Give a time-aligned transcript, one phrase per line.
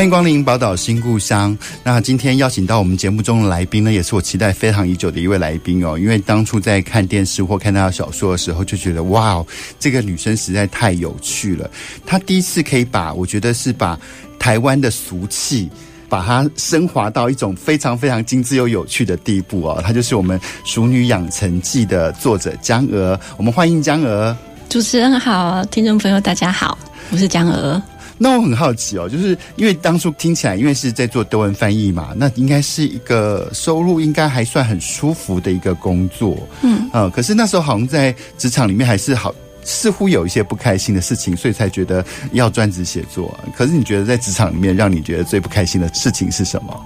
[0.00, 1.54] 欢迎光临宝岛新故乡。
[1.84, 5.98] 那今天邀请到我们节目中的来宾呢，也是我期待非常已久的一位来宾哦。
[5.98, 9.44] 因为当初在看电视或看他的小说的时候，就觉得哇，
[9.78, 11.70] 这个女生实在太有趣了。
[12.06, 14.00] 她第一次可以把，我觉得是把
[14.38, 15.68] 台湾的俗气，
[16.08, 19.82] 把它升华到一种非常非常精致又有趣的地步哦。
[19.84, 23.20] 她就是我们《淑女养成记》的作者江娥。
[23.36, 24.34] 我们欢迎江娥。
[24.70, 26.78] 主持人好，听众朋友大家好，
[27.10, 27.82] 我是江娥。
[28.22, 43.34] 那我很好奇哦，就是因为当初听起来，因为是在做德文翻译嘛，那应该是一个收入应该还算很舒服的一个工作，嗯，呃，可是那时候好像在职场里面还是好，似乎有一些不开心的事情，所以才觉得要专职写作。
[43.56, 46.78] 可是你觉得在职场里面让你觉得最不开心的事情是什么？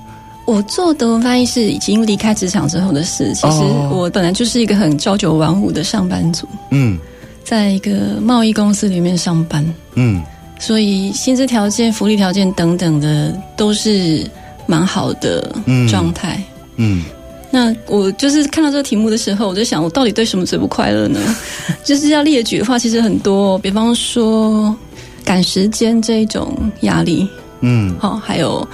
[0.46, 3.34] 我做德文翻译是已经离开职场之后的事。
[3.34, 3.58] 其实
[3.90, 6.96] 我本来就是一个很朝九晚五的上班族，嗯，
[7.42, 10.22] 在一个贸易公司里面上班，嗯。
[10.66, 14.26] 所以薪资条件、福利条件等等的都是
[14.64, 15.54] 蛮好的
[15.90, 16.42] 状态。
[16.76, 17.04] 嗯，嗯，
[17.50, 21.20] 那我就是看到这个题目的时候，我就想，我到底对什么最不快乐呢？
[21.84, 24.74] 就是要列举的话，其实很多，比方说
[25.22, 27.28] 赶时间这一种压力，
[27.60, 28.66] 嗯，好，还有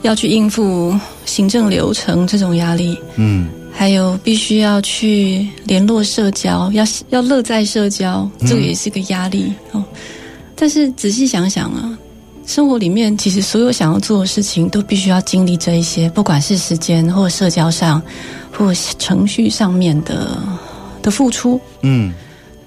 [0.00, 9.84] 要去应付行政流程这种压力，嗯，还有必须要去联络社交，要要乐在社交，这个也是个压力哦。
[10.56, 11.96] 但是仔细想想啊，
[12.46, 18.00] 生活里面其实所有想要做的事情都必须要经历这一些，不管是时间或社交上，
[18.56, 20.42] 或程序上面的
[21.02, 21.60] 的付出。
[21.82, 22.12] 嗯，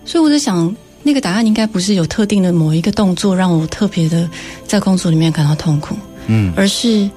[0.06, 4.30] 所以我在想，那个答案应该不是有特定的某一个动作让我特别的
[4.68, 5.96] 在工作里面感到痛苦。
[6.28, 7.10] 嗯，而是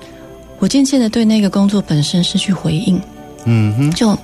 [0.58, 2.98] 我渐渐的对那个工作本身失去回应。
[3.44, 4.16] 嗯哼，就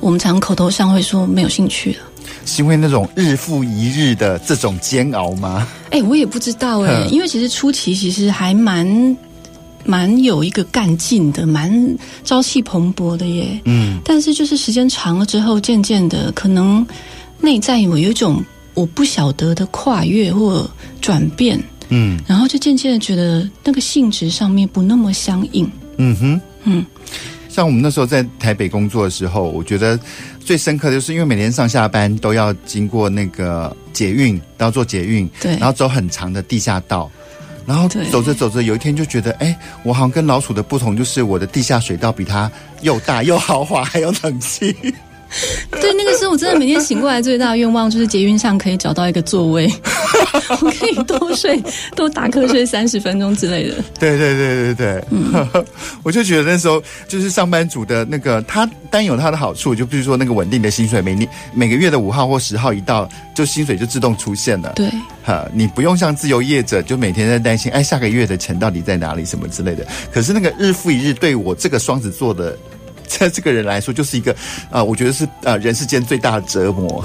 [0.00, 1.98] 我们常口头上会说没有兴趣了。
[2.46, 5.66] 是因为那种日复一日的这种煎熬吗？
[5.90, 9.16] 哎、欸，我也不知道哎、欸，因为其实初期其实还蛮
[9.84, 13.60] 蛮有一个干劲的，蛮朝气蓬勃的耶。
[13.64, 16.86] 嗯，但是就是时间长了之后，渐渐的可能
[17.40, 18.42] 内在有有一种
[18.74, 20.68] 我不晓得的跨越或
[21.00, 21.62] 转变。
[21.90, 25.70] 嗯，然后就渐渐的觉得那个性质上面不那么相应。
[25.98, 26.86] 嗯哼，嗯。
[27.54, 29.96] 像我们那时候在台北工作的时候，我觉得
[30.40, 37.08] 最深刻的就是因为每天上下班都要经过那个捷运，都要坐捷运，对，然后走很长的地下道，
[37.64, 42.50] 然后走着走着，有一天就觉得，哎，我好像跟老鼠的不同，就是我的地下水道比它
[42.82, 44.74] 又大又豪华，还有冷气。
[45.80, 49.70] 对，那个时候我真的每天醒过来最大的愿望就是捷运上可以找到一个座位，
[50.62, 51.62] 我可以多睡
[51.96, 53.74] 多打瞌睡三十分钟之类的。
[53.98, 55.46] 对对对对对，嗯，
[56.02, 64.72] 我就觉得那时候就是上班族的那个，他单有他的好处，就比如说那个稳定的薪水，每年每个月的五号或十号一到，就薪水就自动出现了。
[64.76, 64.88] 对，
[65.24, 69.86] 哈，你不用像自由业者，就每天在担心，哎，下个月的钱到底在哪里什么之类的。
[70.12, 72.56] 可是那个日复一日，对我这个双子座的。
[73.06, 74.32] 在这个人来说，就是一个
[74.70, 77.04] 啊、呃，我觉得是啊、呃，人世间最大的折磨。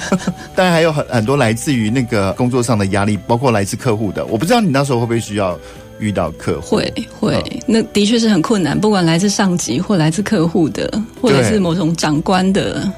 [0.54, 4.24] 当然还有很很多来自于那个工作上的压力，包括来自客户的。
[4.26, 5.58] 我不知道你那时候会不会需要
[5.98, 6.76] 遇到客户？
[6.76, 12.90] 会会，嗯、那的确是很困难，不管来自上级或来自客户的，或者是某种长官的，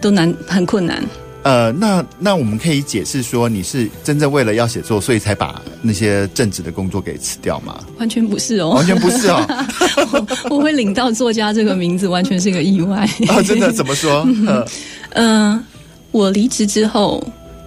[0.00, 1.02] 都难很困难。
[1.44, 7.78] 呃，那那我们可以解释说，你是真正为了要写作，所以才把那些正职的工作给辞掉吗？
[7.98, 9.46] 完全不是哦，完全不是哦。
[10.12, 13.08] 我，我会领到作家这个名字，完全是一个意外。
[13.28, 13.72] 哦， 真的？
[13.72, 14.26] 怎么说？
[14.26, 14.66] 嗯，
[15.10, 15.64] 呃、
[16.10, 17.24] 我离职之后，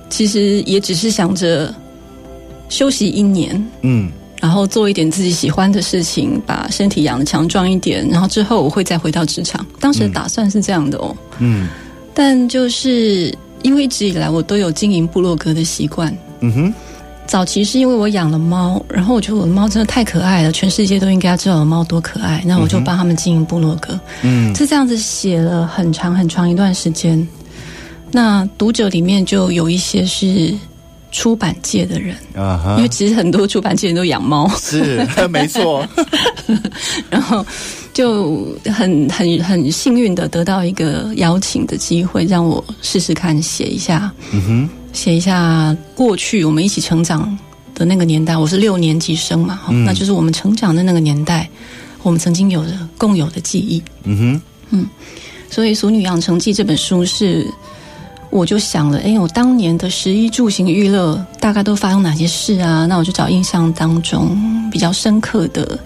[0.09, 1.73] 其实也只是想着
[2.67, 4.11] 休息一年，嗯，
[4.41, 9.65] 然后做一点自己喜欢的事情，把身体养得强壮一点，然后之后我会再回到职场。
[9.79, 11.69] 当时的打算是这样的哦，嗯，
[12.13, 13.33] 但就是。
[13.63, 16.16] 因为一直以来我都有经营部落格的习惯。
[16.40, 16.74] 嗯哼，
[17.28, 22.44] 早期是因为我养了猫，然后我觉得我的猫真的太可爱了，全世界都应该知道我的猫多可爱。
[22.46, 24.00] 那我就帮他们经营部落格。
[24.24, 27.28] 嗯，就这样子写了很长很长一段时间。
[28.12, 30.54] 那读者里面就有一些是
[31.12, 34.50] 出版界的人啊哈，因为其实很多出版界人都养猫。
[34.58, 35.88] 是，没错。
[37.10, 37.46] 然后。
[37.93, 47.38] 就很很很幸运的得到一个邀请的机会，让我试试看写一下，嗯哼，写一下过去我们一起成长
[47.75, 48.38] 的那个年代。
[48.38, 51.49] 我是六年级生嘛，嗯，那就是我们成长的那个年代，
[52.01, 53.83] 我们曾经有的共有的记忆。
[54.03, 54.85] 嗯哼，嗯，
[55.49, 57.45] 所以《俗女养成记》这本书是，
[58.29, 62.85] 我就想了，哎，我当年的十一住行娱乐大概都发生哪些事啊？
[62.85, 64.38] 那我就找印象当中
[64.71, 65.77] 比较深刻的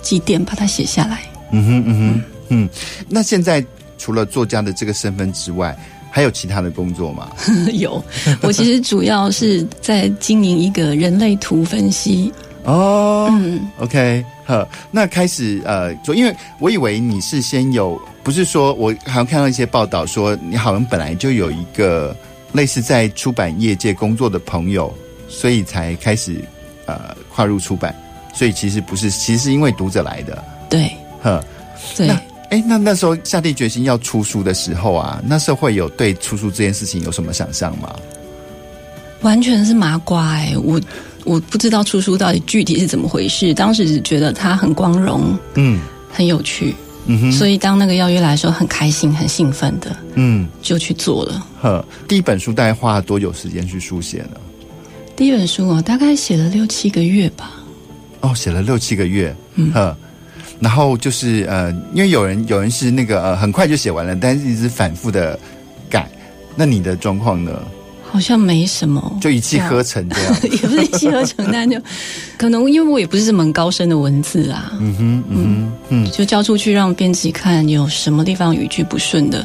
[0.00, 1.20] 几点，把它写下来。
[1.54, 2.68] 嗯哼，嗯哼，嗯。
[3.08, 3.64] 那现在
[3.98, 5.76] 除了作家的这个身份之外，
[6.10, 7.30] 还有其他的工作吗？
[7.74, 8.02] 有，
[8.42, 12.32] 我其实主要是在经营一个人类图分析。
[12.64, 22.16] 哦，嗯，OK，呵，那开始呃，说，因为我以为你是先有，不是说我好像看到一些报道说你好像本来就有一个
[22.52, 24.92] 类似在出版业界工作的朋友，
[25.28, 26.42] 所以才开始
[26.86, 27.94] 呃跨入出版，
[28.32, 30.42] 所以其实不是，其实是因为读者来的。
[30.70, 30.90] 对，
[31.24, 31.44] 呵，
[31.96, 32.08] 对。
[32.50, 37.92] 哎，那那时候下定决心要出书的时候啊，那时候会有对出书这件事情有什么想象吗？
[39.22, 40.80] 完全是麻瓜哎、欸，我
[41.24, 45.80] 我不知道出书到底具体是怎么回事，当时只觉得它很光荣，嗯，
[46.12, 46.76] 很有趣，
[47.06, 51.44] 嗯哼，所以当那个邀约来的时候，很开心、很兴奋的，嗯，就去做了。
[51.60, 54.36] 呵，第一本书大概花了多久时间去书写呢？
[55.16, 57.50] 第一本书哦，大概写了六七个月吧。
[58.20, 59.96] 哦，写了六七个月，嗯呵。
[60.60, 65.38] 然后就是呃，因为有人有人是那个呃，很快就写完了，但是一直反复的
[65.90, 66.08] 改。
[66.56, 67.60] 那你的状况呢？
[68.10, 70.36] 好像没什么，就一气呵成这样。
[70.48, 71.76] 也不是一气呵成，但就
[72.38, 74.72] 可能因为我也不是这么高深的文字啊。
[74.78, 79.44] 嗯哼，嗯哼嗯，就交出去让编辑看有什么地方语句不顺的，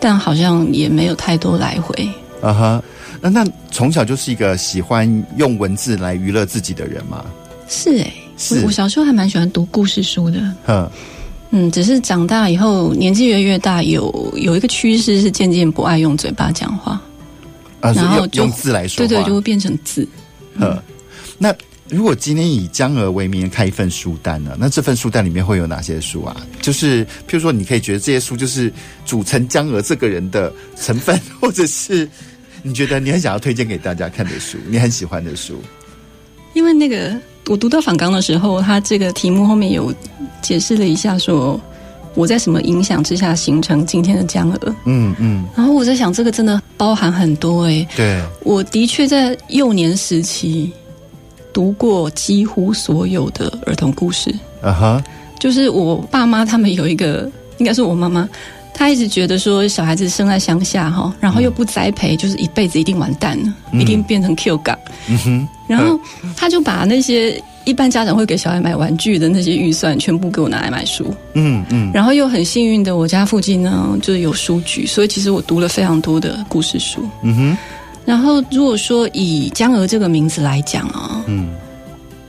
[0.00, 2.08] 但好像也没有太多来回。
[2.40, 2.82] 啊哈，
[3.20, 5.06] 那那从小就是一个喜欢
[5.36, 7.22] 用文字来娱乐自己的人吗？
[7.68, 8.19] 是哎、欸。
[8.50, 10.90] 我我小时候还蛮喜欢读故事书的，嗯
[11.50, 17.00] 嗯，只是长大以后年纪越越大，有有一个趋势是渐渐不爱用嘴巴讲话，
[17.80, 20.06] 啊，然后就用字来说，对对，就会变成字。
[20.54, 20.80] 嗯，
[21.38, 21.54] 那
[21.88, 24.56] 如果今天以江娥为名开一份书单呢？
[24.58, 26.36] 那这份书单里面会有哪些书啊？
[26.60, 28.72] 就是譬如说，你可以觉得这些书就是
[29.04, 32.08] 组成江娥这个人的成分， 或者是
[32.62, 35.60] 你觉得你很想要推荐给大家看的书，你很喜欢的书，
[36.52, 37.12] 因为那个。
[37.48, 39.92] 我读到反纲的时候，他这个题目后面有
[40.40, 41.60] 解释了一下，说
[42.14, 44.58] 我在什么影响之下形成今天的江河。
[44.84, 45.44] 嗯嗯。
[45.56, 47.84] 然后我在想，这个真的包含很多哎。
[47.96, 48.22] 对。
[48.44, 50.70] 我的确在幼年时期
[51.52, 54.32] 读过几乎所有的儿童故事。
[54.62, 55.04] 啊哈。
[55.40, 58.28] 就是我爸妈他们有一个，应该是我妈妈。
[58.72, 64.78] 他一直觉得说，小孩子生在乡下哈，然后又不栽培，就是一辈子一定完蛋了，嗯、一定变成 Q 港。
[65.08, 66.00] 嗯哼，然后
[66.34, 71.12] 他就把那些一般家长会给小孩买玩具的那些预算，全部给我拿来买书。
[71.34, 77.06] 嗯嗯，然后又很幸运的，我家附近呢就是有书局，所以其实我读了非常多的故事书。
[77.22, 77.58] 嗯哼，
[78.06, 81.50] 然后如果说以江娥这个名字来讲啊，嗯，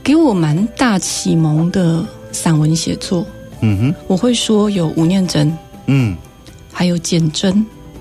[0.04, 3.26] 给我蛮大启蒙的散文写作。
[3.60, 5.50] 嗯哼，我会说有吴念真。
[5.86, 6.14] 嗯。
[6.72, 7.54] 还有简真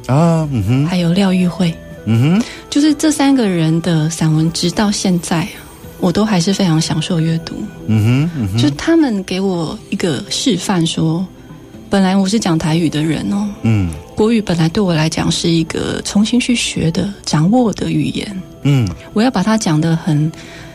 [0.08, 1.74] 啊，嗯哼，还有廖玉慧，
[2.06, 5.48] 嗯哼，就是这三个人的散文，直到现在，
[6.00, 7.56] 我都还是非常享受阅读。
[7.88, 11.24] 嗯哼，嗯哼，就他们给我一个示范，说，
[11.90, 20.32] 本来我是讲台语的人哦，嗯，国语本来对我来讲是一个重新去学的、掌握的语言，嗯，我要把它讲得很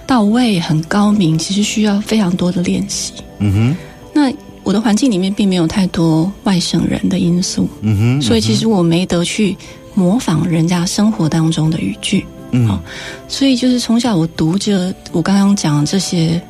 [0.06, 3.12] 到位、很高明，其实需要非常多的练习。
[3.40, 3.76] 嗯哼，
[4.14, 4.32] 那。
[4.66, 9.56] 我的环境里面并没有太多外省人的因素，嗯哼，所以其实我没得去
[9.94, 12.80] 模仿人家生活当中的语句，嗯，哦，
[13.28, 16.42] 所以就是从小我读着我刚刚讲的这些，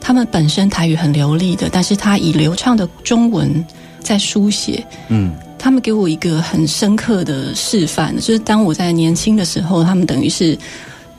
[0.00, 3.52] 他们本身台语很流利的，但是他以流畅的中文
[3.98, 10.56] 在书写，嗯，他们给我一个很深刻的示范，就是当我在年轻的时候，他们等于是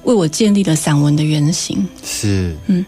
[0.03, 2.85] 为我建立了散文的原型，是，嗯。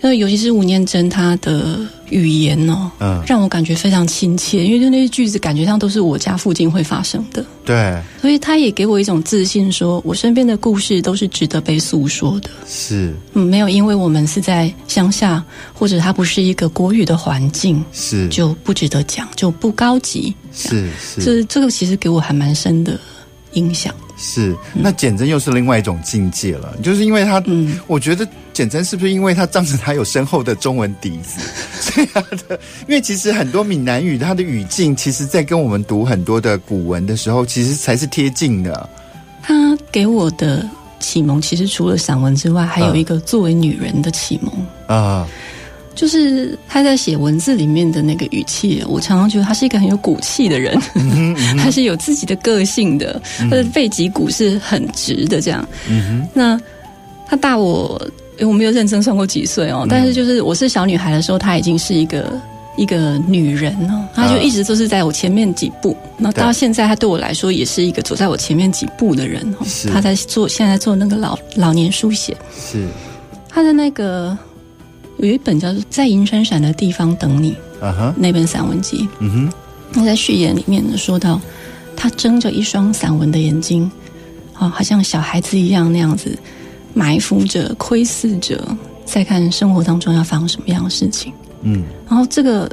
[0.00, 1.78] 那尤其是吴念真他的
[2.08, 7.44] 语言哦，嗯，让我感觉非常亲切，因为就那些句子感觉上都是我家附近会发生的。
[7.64, 12.48] 对，所以他也给我一种自信说，说我身边的故事都是值得被诉说的。
[12.66, 18.26] 是，嗯，没有因为我们是在乡下，或者它不是一个国语的环境，是。
[18.28, 20.34] 就不值得讲，就不高级。
[20.52, 22.98] 是是，这这个其实给我还蛮深的
[23.52, 23.94] 影响。
[24.16, 28.26] 是，那简直又是另外一种境界了，就是因为他，嗯，我觉得
[28.60, 31.40] 简媜是不是因为他仗着他有深厚的中文底子，
[31.80, 32.60] 这样的？
[32.86, 38.86] 因为其实很多闽南语，它的语境，其实在跟我们读很多的古文的时候，其实才是贴近的。
[39.42, 44.52] 他给我的启蒙，其实除了散文之外，还有一个作为女人的启蒙
[44.86, 45.26] 啊。
[45.94, 55.66] 就是他在写文字里面的那个语气，我常常觉得他是一个很有骨气的人，嗯嗯、 他是有自己的个性的，他的背脊骨是很直的这样。
[55.88, 56.60] 嗯、那
[57.26, 58.00] 他大我，
[58.46, 62.40] 我没有认真算过几岁哦，嗯、但是就是我是小女孩的时候，她已经是一个
[62.76, 69.66] 一个女人哦，她就一直都是在我前面几步，那到现在她对我来说也是一个走在我前面几步的人哦。
[69.92, 72.36] 她在做，现在做那个老老年书写。
[72.58, 72.86] 是
[73.48, 74.36] 她的那个
[75.18, 77.54] 有一本叫做《在银闪闪的地方等你》
[77.84, 79.08] 啊哈，那本散文集。
[79.18, 79.52] 嗯哼，
[79.92, 81.40] 那在序言里面呢，说到
[81.96, 83.90] 她睁着一双散文的眼睛，
[84.54, 86.38] 啊，好像小孩子一样那样子
[86.94, 88.62] 埋伏着、窥视着，
[89.04, 91.32] 在看生活当中要发生什么样的事情。
[91.62, 92.70] 嗯，然后这个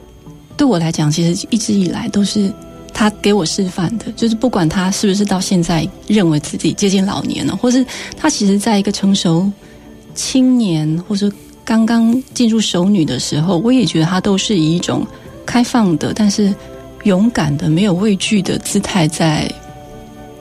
[0.55, 2.51] 对我来讲，其实一直以来都是
[2.93, 9.51] 他给我示范的，就是不管他是不是到现在认为自己接近老年了，或是他其实在一个成熟
[10.15, 11.31] 青年，或是
[11.63, 15.05] 刚刚进入熟女的时候，我也觉得他都是以一种
[15.45, 16.53] 开放的，但是
[17.03, 19.51] 勇敢的、没有畏惧的姿态在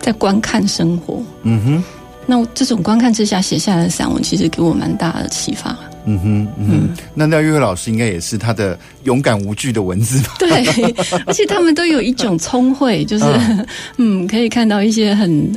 [0.01, 1.21] 在观看生活。
[1.43, 1.85] 嗯哼，
[2.27, 5.77] 那这种观看之下写下来的散文，其实给我蛮大的启发。
[6.07, 10.35] 嗯哼，嗯哼，那廖玉蕙老师应该也是他的勇敢无惧的文字吧？
[10.39, 10.49] 对，
[11.27, 13.67] 而且他们都有一种聪慧，就是嗯，
[14.23, 15.53] 嗯，可以看到一些很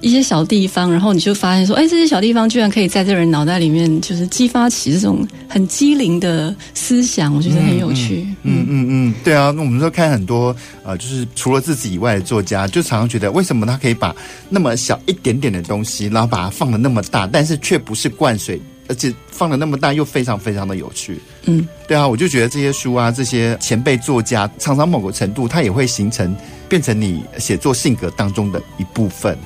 [0.00, 8.24] 一些小地方，然后你就发现说，哎，这些小地方居然可以在这人脑袋里面，就是激发起这种很机灵的思想，我觉得很有趣。
[8.44, 14.14] 嗯嗯嗯，嗯，对啊，那我们说看很多呃，就是除了自己以外的作家，就常常觉得为什么他可以把
[14.48, 18.60] 那么小一点点的东西，然后把它放的那么大，但是却不是灌水。
[18.88, 21.20] 而且放的那么大，又非常非常的有趣。
[21.44, 26.34] 嗯，对啊，我就觉得这些书啊，这些前辈作家，常常某个程度，它也会形成
[26.68, 29.38] 变成你写作性格当中的一部分。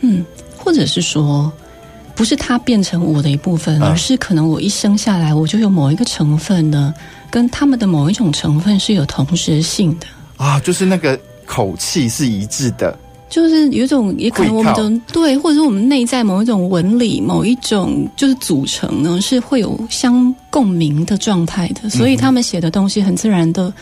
[0.00, 0.24] 嗯，
[0.56, 1.50] 或者是说，
[2.14, 6.92] 不是它变成我的一部分，而是可能我一生下来，我就有某一个成分呢，
[7.30, 12.96] 跟他们的某一种成分是有同时性的啊，就是那个口气是一致的。
[13.28, 23.72] 就是有一种，也可能我们的对，或者说我们内在某一种纹理，某一种就是组成呢，是会有相共鸣的状态的，所以他们写的东西很自然的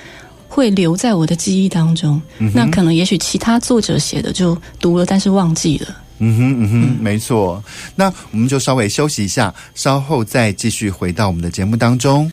[0.49, 2.21] 会留在我的记忆当中。
[2.39, 5.87] 嗯、那可能也许其他作者写的就读了，但是忘记了。
[6.19, 7.63] 嗯哼嗯哼，没错。
[7.95, 12.31] 那我们就稍微休息一下，稍后再继续回到我们的节目当中。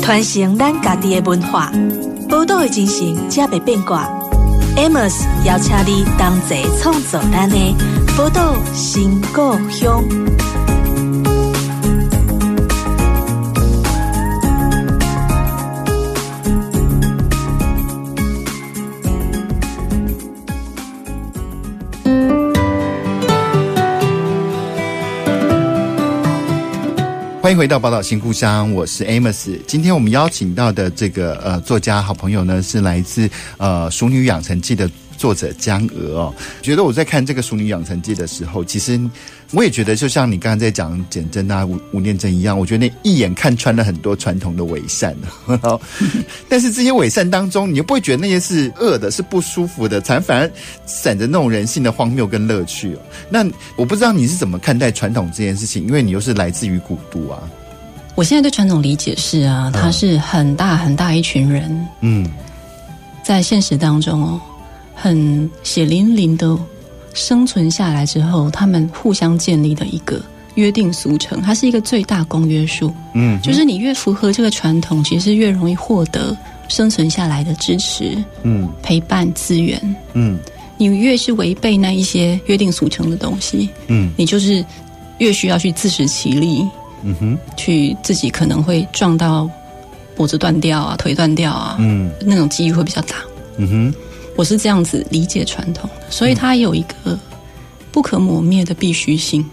[0.00, 1.72] 传承咱家己的文化。
[2.34, 4.08] 宝岛的精神，才袂变卦。
[4.76, 7.56] Amos 邀请你同齐创造咱的
[8.18, 10.02] 宝岛新故乡。
[27.44, 29.60] 欢迎回到宝岛新故乡，我是 Amos。
[29.66, 36.34] 今天我们邀请到的这个呃作家好朋友呢，是来自呃《熟女养成记》的作者江娥哦。
[36.62, 38.98] 觉得我在看这个《熟女养成记》的时候，其实。
[39.54, 45.16] 我也觉得，就像你刚刚在讲简真啊、吴吴念真一样，我觉得那一眼看穿了很多传统的伪善。
[46.48, 50.50] 但是这些伪善当中，你又不会觉得那些是恶的，是不舒服的，才反而
[50.86, 52.98] 闪着那种人性的荒谬跟乐趣哦。
[53.30, 53.46] 那
[53.76, 57.38] 我不知道你是怎么看待传统这件事情，因为你又是来自于古都啊。
[58.14, 62.30] 我现在对传统理解是啊，它是很大很大一群人，嗯，
[63.24, 64.40] 在现实当中哦，
[64.94, 66.58] 很血淋淋的。
[67.14, 70.20] 生存下来之后，他们互相建立的一个
[70.56, 72.92] 约定俗成，它是一个最大公约数。
[73.14, 76.36] 嗯，就是你越符合这个传统，其实越容易获得
[76.68, 78.22] 生存下来的支持。
[78.42, 79.80] 嗯，陪伴资源。
[80.12, 80.38] 嗯，
[80.76, 84.64] 你越是违背那一些约定俗成的东西，嗯，你就是
[85.18, 86.66] 越需要去自食其力。
[87.06, 89.48] 嗯哼，去自己可能会撞到
[90.16, 93.16] 脖子断掉啊，腿断掉啊，嗯，那种机遇会比较大。
[93.56, 93.94] 嗯哼。
[94.36, 97.18] 我是这样子理解传统的，所以它有一个
[97.92, 99.44] 不可磨灭的必须性，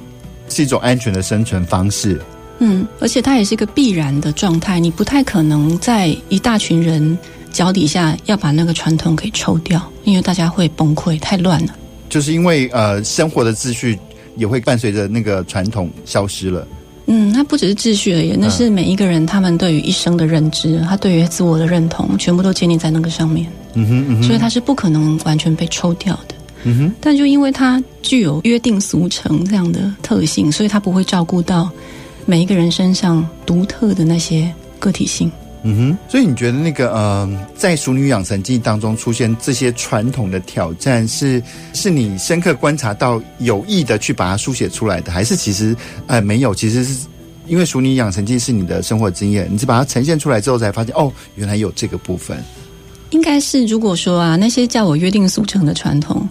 [0.50, 2.20] 是一种安全的生存方式。
[2.60, 7.18] 嗯，而且它也是一个必然的状态，你不太可能在一大群人
[7.52, 11.76] 脚底下要把那个传统给抽掉，因为大家会崩溃，太乱了。
[12.10, 13.98] 就是因为呃，生活的秩序
[14.36, 16.68] 也会伴随着那个传统消失了。
[17.08, 23.48] 嗯，那不只是秩序而已，那是每一个人他们对于一生的认知，他对于自我的认同，全部都建立在那个上面。
[23.74, 26.36] 嗯哼，嗯哼，所以它是不可能完全被抽掉的。
[26.64, 31.70] 嗯哼，但就因为它具有约定俗成这样的特性，所以它不会照顾到
[32.26, 35.32] 每一个人身上独特的那些个体性。
[35.64, 41.40] 嗯哼，所以你觉得那个呃，在《熟女养成记》当中出现这些传统的挑战是，
[41.74, 45.76] 是是你深刻观察到有意的去把它书写出来的，还是其实
[46.08, 46.54] 呃没有？
[46.54, 47.06] 其实是
[47.48, 52.44] 因为《熟女养成记》是你的生活经验，你是把它呈现出来之后才发现，哦，原来有这个部分。
[53.12, 56.28] 应该是，如果说啊，那些叫我约定俗成的传统，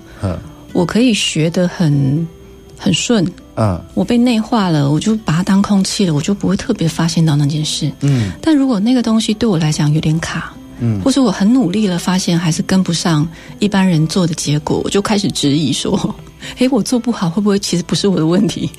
[0.73, 2.27] 我可以学得很
[2.77, 3.25] 很顺，
[3.57, 7.91] 嗯，我被内化了，我就把它当空气了，我就不会特别发现到那件事。
[8.01, 16.15] 嗯，但如果那个东西对我来讲有点卡，嗯，或者我很努力了，发现还是跟不上一般人做的结果，我就开始质疑说
[16.59, 18.71] ：“诶，我做不好，会不会其实不是我的问题？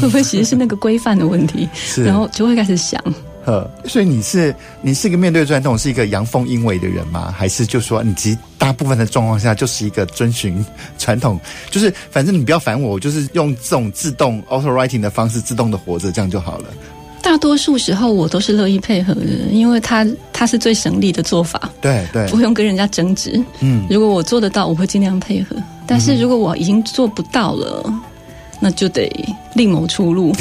[0.00, 1.68] 会不会其实是那个规范的问题？”
[2.04, 3.02] 然后就会开始想。
[3.44, 7.34] 呵，所以你是你是一个面对传统是一个阳奉阴违的人吗？
[7.36, 10.64] 还是就说你其实大部分的状况下就是一个遵循
[10.98, 11.38] 传统，
[11.70, 16.66] 就是反正你不要烦我，我就是用这种自动 auto writing 的方式自动的活着，这样就好了。
[17.22, 21.70] 大多数时候我都是乐意配合的，因为他他是最省力的做法。
[21.80, 23.42] 对对，不用跟人家争执。
[23.60, 25.56] 嗯，如果我做得到，我会尽量配合。
[25.86, 27.82] 但是如果我已经做不到了。
[27.86, 28.00] 嗯
[28.64, 29.10] 那就得
[29.54, 30.34] 另谋出路，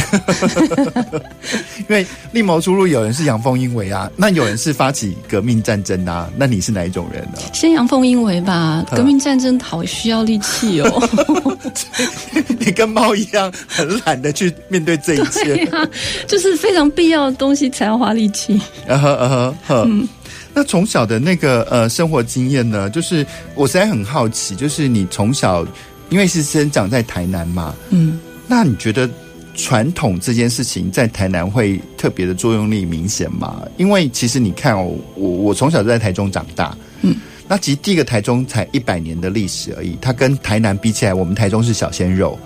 [1.80, 7.40] 因为另谋出路，有人是阳奉阴违啊，那有人是发起革命战争啊，那你是哪一种人呢？
[7.54, 11.10] 先阳奉阴违吧， 革命战争好需要力气哦。
[12.60, 15.88] 你跟猫一样，很懒得去面对这一切，啊，
[16.28, 18.60] 就是非常必要的东西才要花力气。
[18.88, 20.08] 啊呵啊呵呵，嗯，
[20.54, 23.26] 那从小的那个呃生活经验呢，就是
[23.56, 25.66] 我实在很好奇，就是你从小。
[26.10, 28.20] 因为是生长在台南嘛，嗯，
[28.52, 29.10] 那你觉得
[29.56, 33.62] 传统这件事情在台南会特别的作用力明显吗？
[33.78, 37.16] 因为其实你看哦，我我从小就在台中长大，嗯，
[37.48, 42.38] 那其实第一个台中才一百年的历史而已，它跟台南比起来，我们台中是小鲜肉。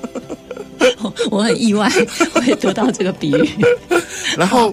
[1.30, 1.86] 我很意外
[2.32, 3.46] 会得到这个比喻，
[4.38, 4.72] 然后。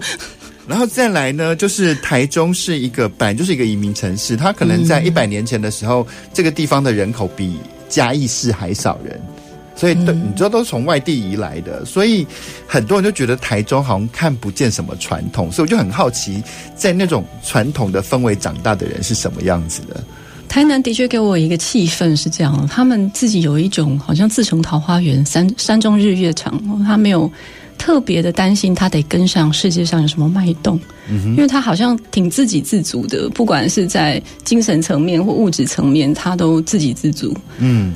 [0.66, 7.56] 然后再来呢，就是台中是一个本来就是一个移民城市，它可能在一百年前的时候，嗯，这个地方的人口比
[7.88, 9.22] 嘉义市还少人，
[9.76, 12.26] 所以对，你知道都是从外地移来的，所以
[12.66, 16.42] 很多人就觉得台中好像看不见什么传统，所以我就很好奇，
[16.74, 20.02] 在那种传统的氛围长大的人是什么样子的。
[20.48, 27.30] 台南的确给我一个气氛是这样，他们自己有一种好像自成桃花源，山山中日月长，他没有。
[27.78, 37.36] 特别的担心他得跟上世界上有什么脉动，嗯，因为他好像挺自给自足的，不管是在精神层面或物质层面，他都自给自足。
[37.58, 37.92] 嗯，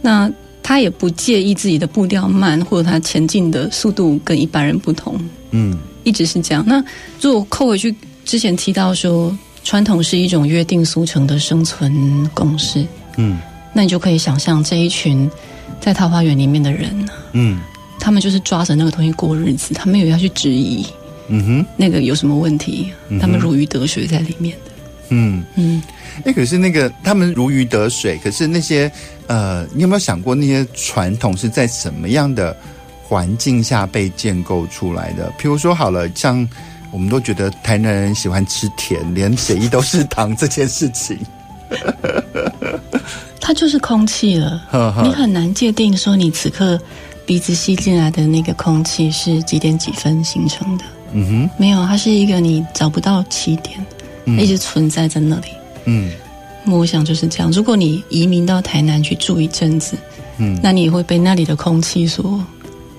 [0.00, 0.30] 那
[0.66, 5.16] 他也不介意自己的步调慢，或者他前进的速度跟一般人不同。
[5.52, 6.64] 嗯，一直是这样。
[6.66, 6.84] 那
[7.20, 12.84] 如果扣回去之前提到说，传统是一种约定俗成的生存公式。
[13.16, 13.38] 嗯，
[13.72, 15.30] 那你就可以想象这一群
[15.80, 17.08] 在桃花源里面的人。
[17.32, 17.60] 嗯。
[18.00, 20.84] 他们就是抓着那个东西过日子，他们有要去质疑，
[21.28, 22.92] 嗯哼，那个有什么问题？
[23.08, 24.70] 嗯、他们如鱼得水在里面的，
[25.08, 25.82] 嗯嗯。
[26.18, 28.90] 哎、欸，可是那个他们如鱼得水，可是那些
[29.26, 32.56] 呃，你有没有想过那些传统是在什么样的
[33.02, 35.32] 环境下被建构出来的？
[35.38, 36.48] 譬如说，好了，像
[36.90, 41.18] 我们都觉得台南人喜欢吃甜，连血液都是糖这件事情，
[43.40, 44.62] 它就是空气了
[45.02, 46.80] 你很难界定说你此刻。
[47.26, 50.84] 鼻子吸进来的那个空气是几点几分形成的？
[51.10, 53.84] 嗯哼，没有，它是一个你找不到起点，
[54.26, 55.48] 嗯、一直存在在那里。
[55.86, 56.12] 嗯，
[56.66, 57.50] 我想就是这样。
[57.52, 59.96] 如果你移民到台南去住一阵子，
[60.38, 62.44] 嗯，那你也会被那里的空气所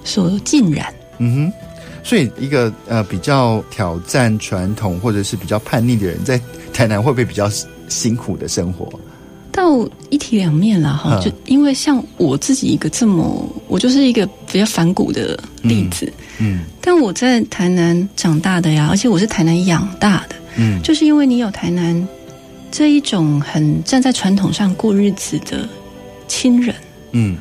[0.04, 0.94] 所浸染。
[1.20, 1.54] 嗯哼，
[2.04, 6.42] 所以一个呃比较挑战传统或者是比较叛逆的人，在
[6.74, 7.50] 台南会不会比较
[7.88, 8.88] 辛苦的生活？
[9.52, 16.06] 到一体两面了哈，就因为像我自己一个这么，我就是一个比较反骨的例子，
[16.38, 22.08] 嗯，嗯，但我在台南长大的呀，而且我是台南养大的，嗯，就是因为你有台南
[22.70, 25.68] 这一种很站在传统上过日子的
[26.28, 26.76] 亲人，
[27.12, 27.38] 嗯，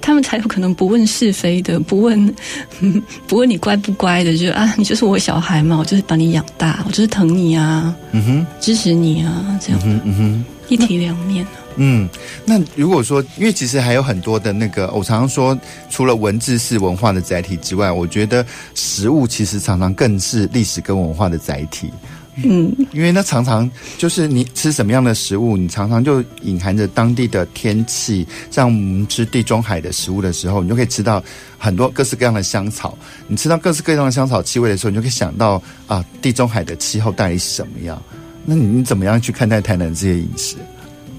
[0.00, 2.34] 他们才有可能不问是非的，不问
[3.28, 10.44] 不问你乖不乖的，就啊，你就是我小孩嘛，我就是把你养大，我就是疼你啊，嗯哼，支持你啊，这样的，嗯哼。
[10.70, 11.44] 一体两面。
[11.74, 12.08] 嗯，
[12.44, 21.90] 那如果说，因为其实还有很多的那个，我常常说，除了文字是文化的载体之外，我觉得食物其实常常更是历史跟文化的载体。
[22.36, 28.26] 嗯，因为那常常就是你吃什么样的食物，你常常就隐含着当地的天气。
[28.50, 31.22] 像我们吃地中海的食物的时候，你就可以吃到
[31.58, 32.96] 很多各式各样的香草。
[33.26, 38.00] 你吃到各式各样的香草气味的时候，你就可以想到啊，地中海的气候到底是什么样。
[38.44, 40.56] 那你你怎么样去看待台南这些饮食？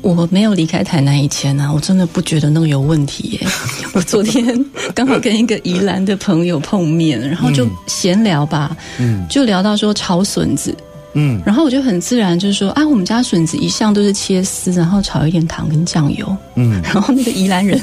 [0.01, 3.47] 我没有离开台南以前呢、啊，我真的不觉得那个有问题耶。
[3.93, 10.75] 我昨天刚好跟一个宜兰的朋友碰面，然后就闲聊吧，嗯，就聊到说炒笋子，
[11.13, 17.79] 嗯，然后我就很自然就是说啊，我们家笋子一向都是切丝，然后炒一点糖跟酱油，嗯，然后那个宜兰人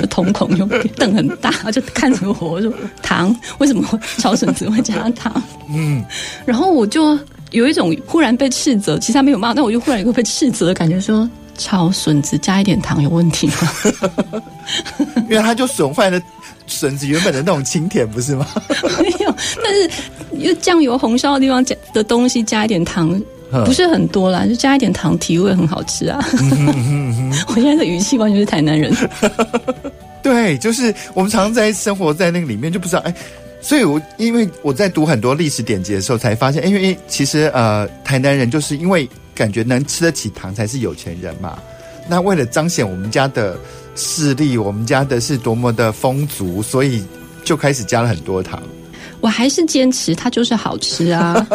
[0.00, 0.64] 的瞳孔就
[0.96, 3.82] 瞪很大，就看着我，我说糖为什么
[4.18, 5.42] 炒笋子会加糖？
[5.68, 6.04] 嗯，
[6.44, 7.18] 然后我就。
[7.50, 14.42] 有一种忽然被斥责，其实他没有骂，但我就忽然有一个被斥责的感觉说，说炒笋子加一点糖有问题吗？
[15.28, 16.20] 因为它就损坏了
[16.66, 18.46] 笋子原本的那种清甜，不是吗？
[19.00, 19.90] 没有，但是
[20.32, 23.20] 因为酱油红烧的地方加的东西加一点糖。
[23.64, 26.24] 不是很多啦，就加一点糖，提味很好吃啊！
[27.50, 28.94] 我现在的语气完全是台南人。
[30.22, 33.12] 对，就是我们常常在生活在那个里面，就不知道哎。
[33.60, 39.08] 所以我因为我在读很多历史典籍的时候，才发现，因为其实呃，台南人就是因为
[39.40, 41.58] 感觉能吃得起糖才是有钱人嘛。
[42.06, 43.56] 那为了彰显我们家的
[43.96, 47.02] 势力，我们家的是多么的丰足，所以
[47.42, 48.62] 就开始加了很多糖。
[49.22, 51.34] 我还是坚持它就是好吃啊！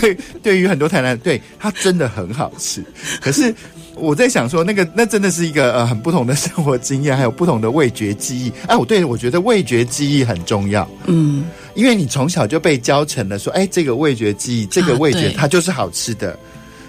[0.00, 2.80] 对，对于很多台南，对它真的很好吃。
[3.20, 3.52] 可是
[4.00, 8.52] 我在想说，那个那真的是一个呃很不同的生活经验，还有不同的味觉记忆。
[8.66, 10.88] 哎，我对我觉得味觉记忆很重要。
[11.06, 16.38] 嗯，因为你从小就被教成了说，哎，这个味觉记忆，这个味觉它就是好吃的，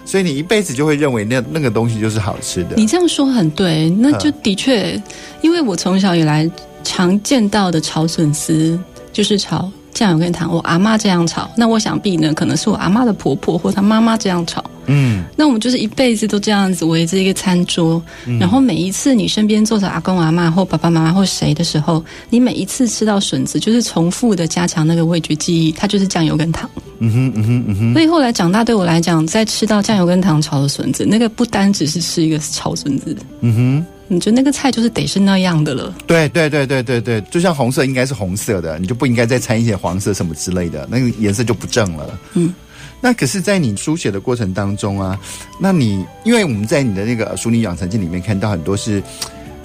[0.05, 2.75] 所以你一辈子就会认为那那个东西就是好吃的。
[2.77, 5.01] 你这样说很对，那就的确，
[5.41, 6.49] 因为我从小以来。
[6.81, 8.79] 常见到的炒笋丝
[9.11, 9.69] 就是炒
[9.99, 14.63] 酱油跟糖，我阿妈这样炒，那我想必呢，可能是我阿妈的婆婆或她妈妈这样炒。
[14.85, 26.67] 嗯，那我们就是一辈子都这样子围着一个餐桌，嗯、然后每一次你身边坐着阿公阿妈或爸爸妈妈或谁的时候，你每一次吃到笋子，就是重复的加强那个味觉记忆，它就是酱油跟糖。
[26.99, 27.93] 嗯哼嗯哼嗯哼。
[27.93, 33.15] 所以后来长大对我来讲，在吃到酱油跟糖炒的笋子，那个不单只是吃一个炒笋子。
[33.41, 33.85] 嗯哼。
[34.11, 35.93] 你觉得那个菜就是得是那样的了？
[36.07, 42.19] 对对对对对对，就像红色应该是红色的，你就不应该再掺一些黄色什么之类的，那个颜色就不正了。
[42.33, 42.51] 嗯，
[42.99, 45.17] 那可是，在你书写的过程当中啊，
[45.59, 49.01] 那你因为我们在你的那个《淑女养成记》里面看到很多是，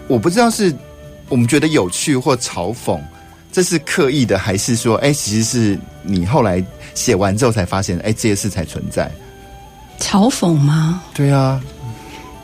[0.08, 0.72] 我不知道是
[1.30, 3.00] 我们觉得有趣或嘲讽，
[3.50, 9.10] 这是刻意的，还是说，哎，其实是你后来写完之后才发现，哎，这些事才存在？
[9.98, 11.02] 嘲讽吗？
[11.14, 11.62] 对啊。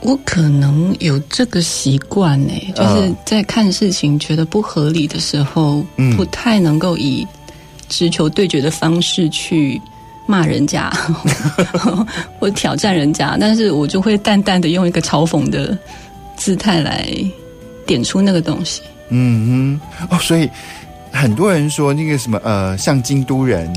[0.03, 7.27] 我可能有这个习惯呢，就是在看事情觉得不合理的时候，嗯、不太能够以
[7.89, 9.81] 直球对决的方式去
[10.27, 10.91] 骂人家
[12.41, 15.77] 或挑战人家，但是我就会淡淡的用一个嘲讽的
[16.37, 17.07] 姿态来
[17.87, 18.81] 点出那个东西。
[19.11, 20.49] 嗯哼，哦，所以
[21.13, 23.71] 很多人说那个什么呃，像京都人。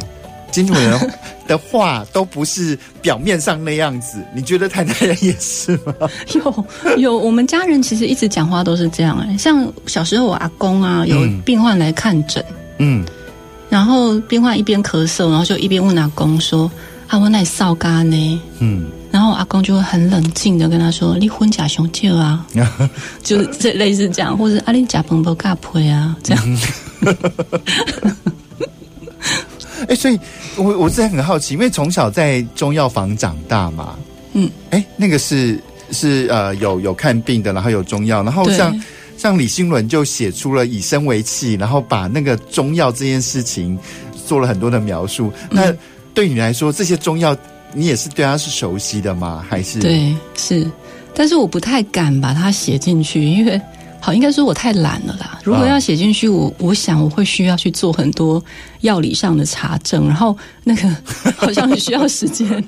[0.54, 1.12] 京都人
[1.48, 5.94] 的话都不是表面上那样子，你觉得台南人也是吗？
[6.34, 6.66] 有
[6.98, 9.36] 有，我们家人其实一直讲话都是这样哎。
[9.36, 12.44] 像小时候我阿公啊，有病患来看诊，
[12.78, 13.04] 嗯，
[13.70, 16.72] 然后病患一边咳嗽，然后就一边问阿公说
[17.10, 22.46] ：“啊，我那扫干呢？”嗯，然后阿公就会很冷静的跟他说：“你婚假熊舅啊，
[23.24, 26.60] 就是这类似这样，或者阿你假蓬不嘎配啊，这样。
[29.84, 30.20] 嗯”哎、欸，所以
[30.58, 33.98] 我我是很好奇，因为从小在中药房长大嘛，
[34.34, 35.60] 嗯，哎、欸，那个是
[35.92, 38.80] 是呃有有看病的，然后有中药，然后像
[39.18, 43.78] 像李新伦就写出了以身为器，然后把那个中药这件事情
[44.26, 45.32] 做了很多的描述。
[45.50, 45.74] 嗯、那
[46.14, 47.36] 对你来说，这些中药
[47.74, 49.46] 你也是对它是熟悉的吗？
[49.48, 50.70] 还是对是？
[51.16, 53.62] 但是我不太敢把它写进去，因为。
[54.06, 55.40] 好，应该说我太懒了啦。
[55.46, 58.44] 如果要写进去，我我想我会需要去做很多
[58.82, 60.94] 药理上的查证，然后那个
[61.38, 62.62] 好像很需要时间，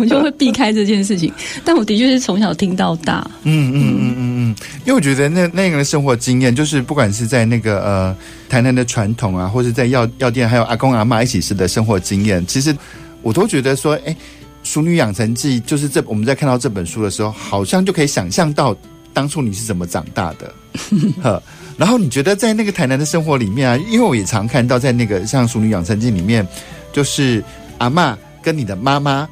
[0.00, 1.32] 我就会避开这件事情。
[1.64, 8.16] 但我的确是从小听到大，嗯嗯嗯嗯嗯，因为我觉得那那个生活经验，就是不管是在那个呃
[8.48, 12.76] 台南的传统啊，或者在药药店，还有阿公阿妈一起吃的生活经验，其实
[13.22, 14.12] 我都觉得说，哎，
[14.64, 18.76] 《熟女养成记》就是这我们在看到这本书的时候，好像就可以想象到。
[19.14, 20.52] 当初你是怎么长大的？
[21.22, 21.42] 呵，
[21.76, 26.46] 然后你觉得在那个台南的生活里面啊，因为我也常看到在那个像《熟女养成记》里面，
[26.92, 27.42] 就是
[27.78, 29.28] 阿嬷跟你的妈妈，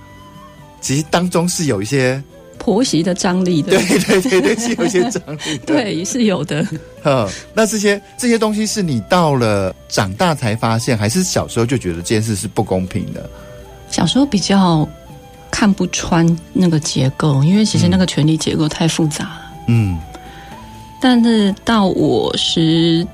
[0.81, 2.23] 其实当中是有一些
[2.59, 3.77] 婆媳的张力的。
[3.77, 5.67] 对对对对，是有一些张力的。
[5.67, 6.67] 对，是有的。
[7.03, 13.29] 呵，那这些这些东西是你到了长大才发现，还是小时候就觉得这件事是不公平的？
[13.91, 14.89] 小时候比较
[15.51, 19.43] 看不穿那个结构，因为其实那个权力结构太复杂了。
[19.69, 19.99] 嗯，
[21.05, 23.05] 但是到我十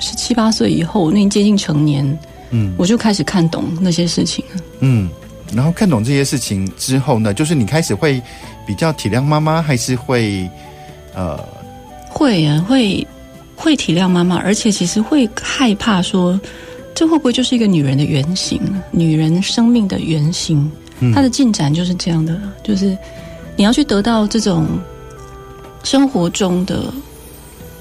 [0.00, 2.04] 十七八岁以后，那接近成年，
[2.50, 4.60] 嗯，我就开始看懂那些事情了。
[4.80, 5.08] 嗯，
[5.54, 8.20] 然后看懂这些事情之后呢，就是你开始会
[8.66, 10.50] 比较体谅妈妈，还是会
[11.14, 11.38] 呃，
[12.08, 13.06] 会啊，会
[13.54, 16.38] 会体谅妈妈，而且其实会害怕说，
[16.96, 20.68] 这会不会就是一个女人的原型，女人生命的原型？
[21.14, 22.98] 她的进展就是这样的，就是
[23.54, 24.66] 你要去得到这种。
[25.84, 26.92] 生活中的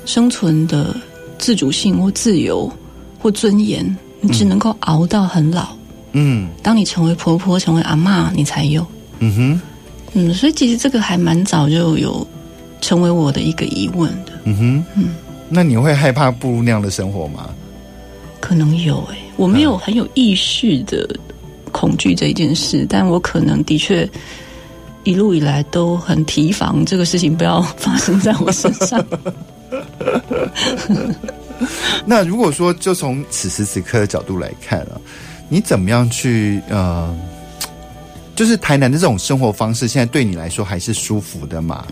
[0.05, 0.95] 生存的
[1.39, 2.71] 自主性或自由
[3.17, 3.83] 或尊严，
[4.21, 5.69] 你只能够熬到很老。
[6.11, 8.85] 嗯，当你成为婆婆、成为阿嬷，你才有。
[9.19, 9.61] 嗯哼，
[10.13, 12.27] 嗯，所以其实这个还蛮早就有
[12.81, 14.33] 成为我的一个疑问的。
[14.43, 15.15] 嗯哼，嗯，
[15.49, 17.49] 那你会害怕步入那样的生活吗？
[18.39, 21.07] 可能有诶、欸，我没有很有意识的
[21.71, 24.07] 恐惧这一件事，嗯、但我可能的确
[25.03, 29.03] 一路以来都很提防这个事情不要发生在我身上。
[32.05, 34.99] 那如果说就从此时此刻的角度来看啊，
[35.49, 37.15] 你怎么样去呃，
[38.35, 41.85] 就是台南的这种生活方式，现在对你来说还是舒服的吗？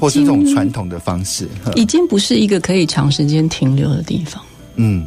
[0.00, 4.42] 或是这种传统的方式， 已经不是一个可以长时间停留的地方。
[4.74, 5.06] 嗯，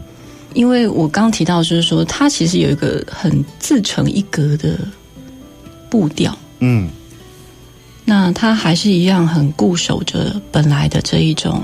[0.53, 4.79] 因为我刚提到就是说，它其实有一个很自成一格的
[5.89, 6.37] 步调。
[6.59, 6.89] 嗯，
[8.09, 11.61] 那他还是一样很固守着本来的这一种。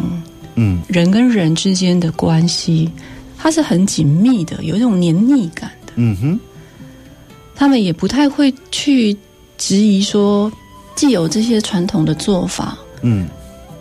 [0.54, 2.90] 嗯，人跟人之间的关系，
[3.36, 5.94] 它是很紧密的，有一种黏腻感的。
[5.96, 6.40] 嗯哼，
[7.56, 9.18] 他们也不太会去
[9.58, 10.52] 质疑说，
[10.96, 13.28] 既有这些传统的做法，嗯，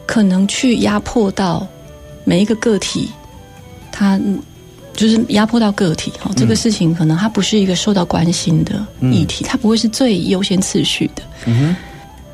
[0.06, 1.64] 可能去压迫到
[2.24, 3.10] 每一个个体，
[3.92, 4.18] 他
[4.96, 6.12] 就是压迫到个体。
[6.24, 11.22] 哦，这个事情可能它不是一个受到关心的议题，它不会是最优先次序的。
[11.46, 11.76] 嗯哼，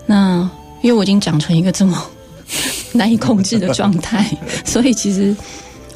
[0.07, 0.49] 那
[0.83, 2.03] 因为我已经长成一个这么。
[2.93, 4.29] 难以控制的状态，
[4.67, 5.37] 所以其实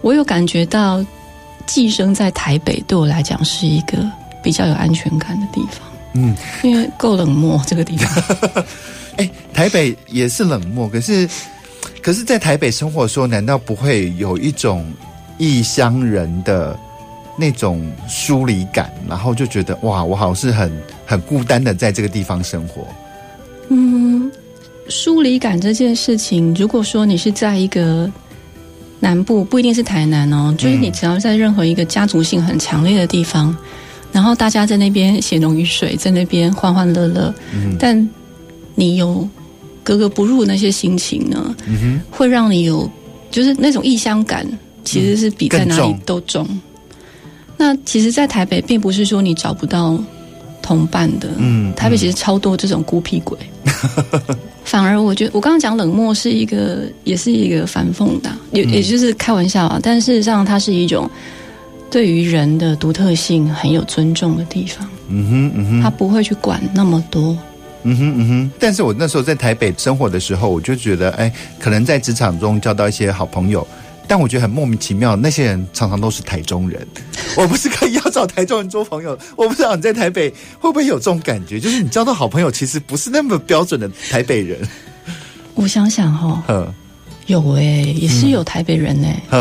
[0.03, 1.05] 我有感觉到
[1.67, 3.99] 寄生在台北对我来讲是一个
[4.41, 5.81] 比较有安全感的地方。
[6.13, 8.65] 嗯，因为够冷漠这个地方。
[9.19, 11.29] 哎，台北也是冷漠，可是
[12.01, 14.87] 可是在台北生活的时候，难道不会有一种
[15.37, 16.79] 异乡人的
[17.37, 18.93] 那种疏离感？
[19.09, 20.73] 然后就觉得哇，我好像是很
[21.05, 22.87] 很孤单的在这个地方生活。
[23.69, 24.31] 嗯。
[24.87, 28.13] 疏离感这件事情，如果说你是在一个
[29.01, 33.57] 南部，不一定是台南哦，就是你只要在任何一个家族性很强烈的地方，嗯、
[34.13, 37.97] 然后大家在那边血浓于水，在那边欢欢乐乐，嗯、但
[38.75, 39.27] 你有
[39.83, 42.87] 格格不入那些心情呢，嗯、哼会让你有
[43.31, 44.47] 就是那种异乡感，
[44.85, 46.47] 其实是比在哪里都重。
[46.51, 46.61] 嗯、
[47.57, 49.99] 那其实，在台北，并不是说你找不到
[50.65, 53.39] 同伴的，嗯，台北其实超多这种孤僻鬼。
[54.65, 59.79] 反而我觉得，我刚刚讲冷漠是一个，也是一个反讽的，也也就是开玩笑啊。
[59.83, 61.09] 但事实上，它是一种
[61.91, 64.89] 对于人的独特性很有尊重的地方。
[65.09, 67.37] 嗯哼，嗯哼，他不会去管那么多。
[67.83, 68.51] 嗯哼，嗯哼。
[68.59, 73.67] 但是我那时候在台北生活的时候，我就觉得，哎，可能在职场中交到一些好朋友。
[74.07, 76.87] 但我觉得很莫名其妙，那些人常常都是台中人。
[77.37, 84.61] 我不是刻意要找台中人做朋友，我不知道你在台北会不会有这种感觉，就是你交到好朋友，其实不是那么标准的台北人。
[85.55, 86.75] 我想想哈、哦。
[87.27, 89.39] 有诶、欸，也是有台北人诶、欸，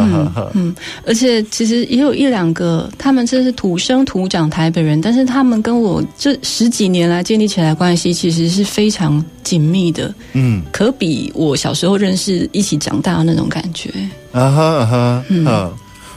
[0.00, 0.74] 嗯嗯，
[1.06, 13.90] 而且其实也有一两个，他们这是土生土长台北人，但是他们跟我这十几年来建立起来的关系，其实是非常紧密的，嗯，可比我小时候认识、一起长大的那种感觉，
[14.32, 15.72] 啊哈啊哈，嗯，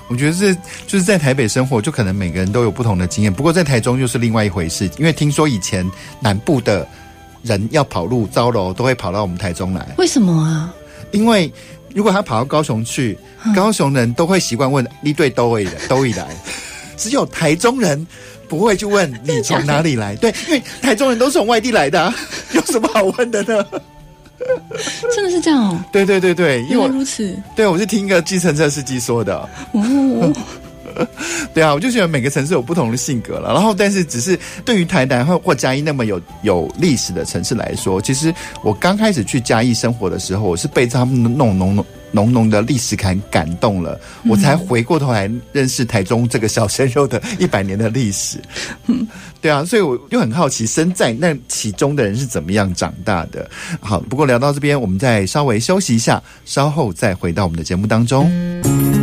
[0.07, 0.55] 我觉得是
[0.87, 5.87] 就是在台北生活，就可能每个人都有不同的经验，不过在台中又是另外一回事，因为听说以前
[6.19, 6.87] 南部的
[7.43, 10.73] 人要跑路招楼，都会跑到我们台中来，为什么啊？
[11.13, 11.49] 因为
[11.95, 13.17] 如果他跑到高雄去，
[13.55, 16.27] 高雄人都会习惯问你对都会的都会来，
[16.97, 18.05] 只有台中人
[18.49, 20.15] 不会去问你从哪里来。
[20.17, 22.13] 对，因为台中人都是从外地来的，啊，
[22.53, 23.65] 有什么好问的呢？
[25.15, 25.85] 真的是这样哦。
[25.91, 27.33] 对对对对，因为如此。
[27.55, 29.37] 对，我是听一个计程车司机说的。
[29.71, 30.33] 哦。
[31.53, 33.53] 对啊，我就觉得每个城市有不同的性格了。
[33.53, 48.37] 然后，但是只是对于台南或或嘉义那么有有历史的城市来说，其实我刚开始去嘉义生活的时候，我是被他们那种浓浓浓浓的历史感感动了，我才回过头来认识台中这个小鲜肉的一百年的历史。
[49.41, 53.49] 对啊，所以我就很好奇，身在那其中的人是怎么样长大的。
[53.81, 59.02] 好，不过聊到这边，我们再稍微休息一下，稍后再回到我们的节目当中。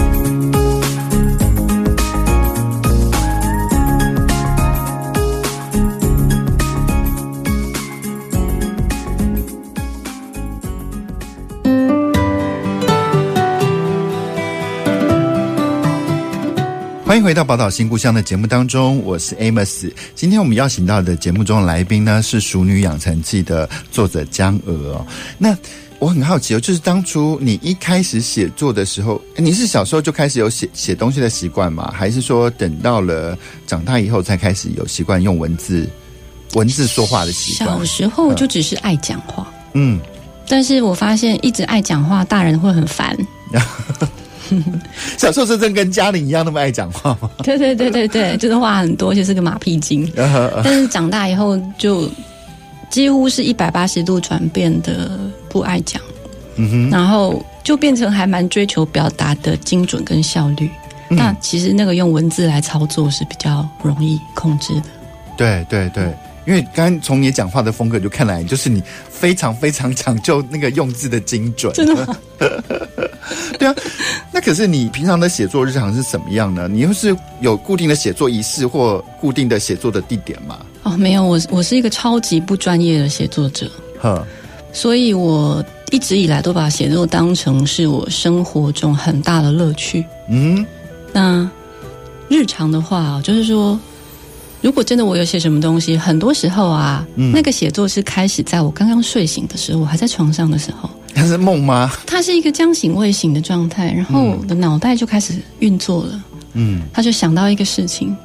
[17.11, 19.91] 欢迎回到《宝岛新故乡》的节目当中，我是 Amos。
[20.15, 25.05] 今天我们邀请到的节目中的来宾呢，是《熟女养成记》的作者江娥哦。
[25.37, 25.53] 那
[25.99, 31.93] 我很好奇哦，就是当初你一开始写作的时候，你是小时候就开始有写写东西的习惯吗？
[31.93, 35.89] 还是说等到了长大以后才开始有习惯用文字
[36.53, 37.77] 文字说话的习惯？
[37.77, 39.99] 小时候就只是爱讲话，嗯，
[40.47, 43.17] 但是我发现一直爱讲话，大人会很烦。
[45.17, 47.29] 小时候真正跟嘉玲一样那么爱讲话吗？
[47.43, 50.11] 对对对对对，就是话很多，就是个马屁精。
[50.63, 52.09] 但是长大以后就
[52.89, 56.01] 几乎是一百八十度转变的，不爱讲。
[56.55, 60.69] 嗯哼，然后就变成还蛮追求表达的精准跟效率。
[61.09, 64.83] 嗯、那其实那个用文字来操作是比较容易控制的。
[65.37, 66.03] 对对对。
[66.03, 71.71] 嗯因为刚刚从你讲话的风格就看来，就是你非常非常讲究那个用字的精准。
[71.71, 72.17] 真的吗？
[73.59, 73.75] 对啊，
[74.31, 76.67] 那可是你平常的写作日常是什么样呢？
[76.67, 80.59] 你又是有固定的写作仪式或固定的写作的地点吗？
[80.83, 83.69] 哦，没有，我我是一个超级不专业的写作者。
[83.99, 84.25] 呵，
[84.73, 90.03] 所以我一直以来都把写作当成是我生活中很大的乐趣。
[90.29, 90.65] 嗯，
[91.13, 91.49] 那
[92.27, 93.79] 日常的话，就是说。
[94.63, 100.87] 如果真的我有写什么东西，很多时候啊，嗯、那个写作是开始在我刚刚睡醒的时候，我还在床上的时候。
[101.15, 101.91] 它是梦吗？
[102.05, 106.23] 它是一个将醒未醒的状态，然后我的脑袋就开始运作了。
[106.53, 108.15] 嗯，他就想到一个事情，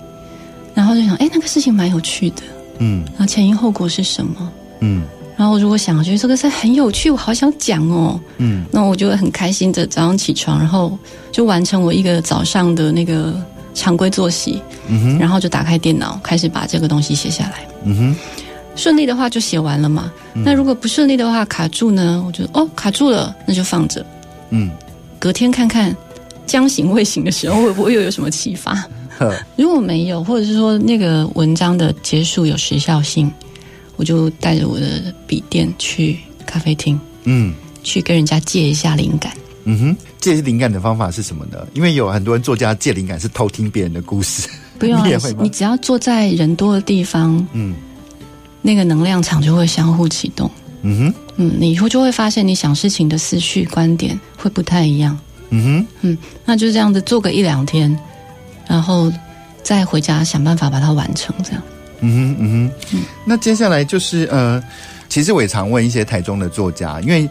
[0.75, 2.42] 然后就想，哎，那个事情蛮有趣的。
[2.79, 4.53] 嗯，然后前因后果是什么？
[4.81, 5.03] 嗯，
[5.37, 8.20] 然后如果想，觉得这个事很有趣，我好想讲哦。
[8.38, 10.99] 嗯，那我就会很开心的早上起床，然后
[11.31, 13.35] 就完成我一个早上的那个。
[13.79, 18.16] 常规作息，嗯哼，然后就打开电脑，开始把这个东西写下来，嗯哼，
[18.76, 20.12] 顺利的话就写完了嘛。
[20.34, 22.22] 嗯、那如果不顺利的话，卡住呢？
[22.26, 24.04] 我觉得哦，卡住了，那就放着，
[24.50, 24.70] 嗯，
[25.18, 25.94] 隔天看看
[26.46, 28.74] 将醒未醒的时候会不会又有什么启发。
[29.18, 33.32] 呵如果没有，或者是说那个文章的结束有时效性，
[33.96, 39.32] 我就带着我的笔电去咖啡厅，嗯，去跟人家借一下灵感。
[39.64, 41.66] 嗯哼，借灵感的方法是什么呢？
[41.72, 45.08] 因为有很多人作家借灵感是偷听别人的故事，不用啊，
[45.38, 47.74] 你，你只要坐在人多的地方，嗯，
[48.66, 50.50] 那个能量场就会相互启动。
[50.83, 55.16] 嗯哼，嗯，你以后就会发现你想事情的思绪观点会不太一样。
[55.50, 57.96] 嗯哼，嗯，那就这样子做个一两天，
[58.66, 59.12] 然后
[59.62, 61.62] 再回家想办法把它完成，这样。
[62.00, 64.61] 嗯哼，嗯哼，嗯，那接下来就是呃，
[65.09, 67.29] 其实我也常问一些台中的作家，因为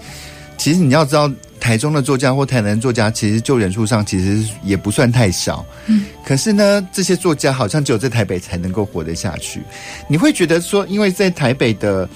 [0.57, 1.29] 其实你要知道。
[1.65, 5.65] 台中的作家或台南的作家，其实就人数上其实也不算太少。
[5.87, 9.63] 嗯，可是呢，这些作家好像只有在台北才能够活得下去。
[10.07, 12.07] 你会觉得说，因为在台北的，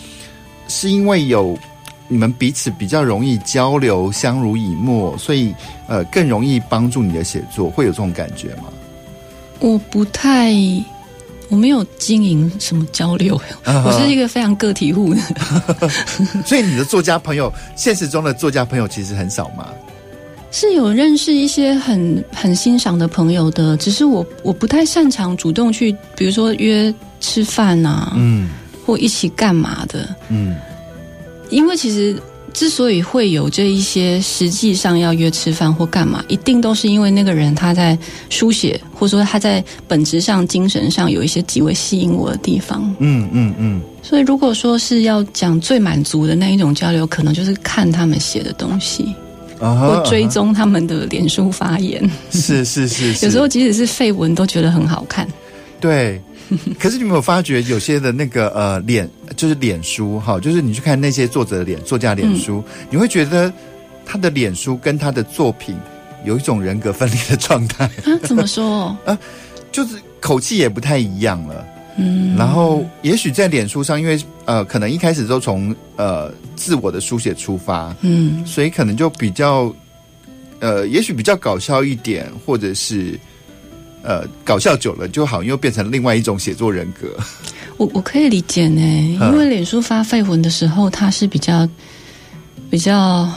[0.67, 1.57] 是因为有
[2.07, 5.51] 你们彼此比较容易交流，相濡以沫，所以
[5.88, 8.65] 呃更容易帮助你的写作，会有这种感觉吗？
[9.57, 10.53] 我不太。
[11.49, 13.83] 我没有经营什么交流，uh.
[13.83, 15.21] 我是一个非常个体户的，
[16.45, 19.67] 所以你的作家朋友，现实中的作家朋友其实很少吗？
[20.51, 28.49] 是有认识一些很很欣赏的朋友的，只是我我不太擅长主动去，比如说约吃饭啊，嗯，
[28.85, 30.55] 或一起干嘛的，嗯，
[31.49, 32.15] 因为其实。
[32.59, 37.97] 之所以会有这一些实际上要约吃饭或干嘛，一定都是因为那个人他在
[38.29, 42.83] 书写，或者说他在本质上、精神上有一些极为吸引我的地方。
[42.99, 43.81] 嗯嗯嗯。
[44.03, 49.15] 所以如果说是要讲最满足的那一种交流，可能就是看他们写的东西，
[49.57, 52.11] 或追踪他们的脸书发言。
[52.31, 55.25] 是是是，是， 有时候即使是废文都觉得很好看。
[55.79, 56.21] 对。
[56.79, 63.51] 可是你有没有发觉，有些的那个呃脸，就是脸书哈，就是你去看那些作者的脸，作家脸书，嗯、你会觉得
[64.05, 65.75] 他的脸书跟他的作品
[66.25, 67.85] 有一种人格分离的状态。
[67.85, 67.91] 啊？
[68.23, 68.97] 怎么说？
[69.05, 69.17] 啊，
[69.71, 71.65] 就是口气也不太一样了。
[71.97, 79.73] 嗯，然后也许在脸书上，因为呃，可能一开始都从呃自我的书写出发，嗯，所以可能就比较
[80.59, 83.19] 呃，也许比较搞笑一点，或者是。
[84.01, 87.07] 呃，搞笑久了就好像又变成另外一种写作人格。
[87.77, 91.67] 我我可以理解呢，因为脸书发废文的时候，他是比较
[92.69, 93.29] 比较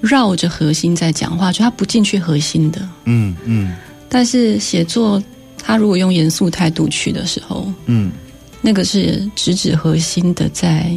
[0.00, 2.80] 绕着核心在讲话，就他不进去核心的。
[3.04, 3.68] 嗯嗯。
[3.68, 3.76] 嗯，
[4.08, 5.22] 但是写作，
[5.58, 8.12] 他如果用严肃态度去的时候，嗯，
[8.60, 10.92] 那个是直指核心的在，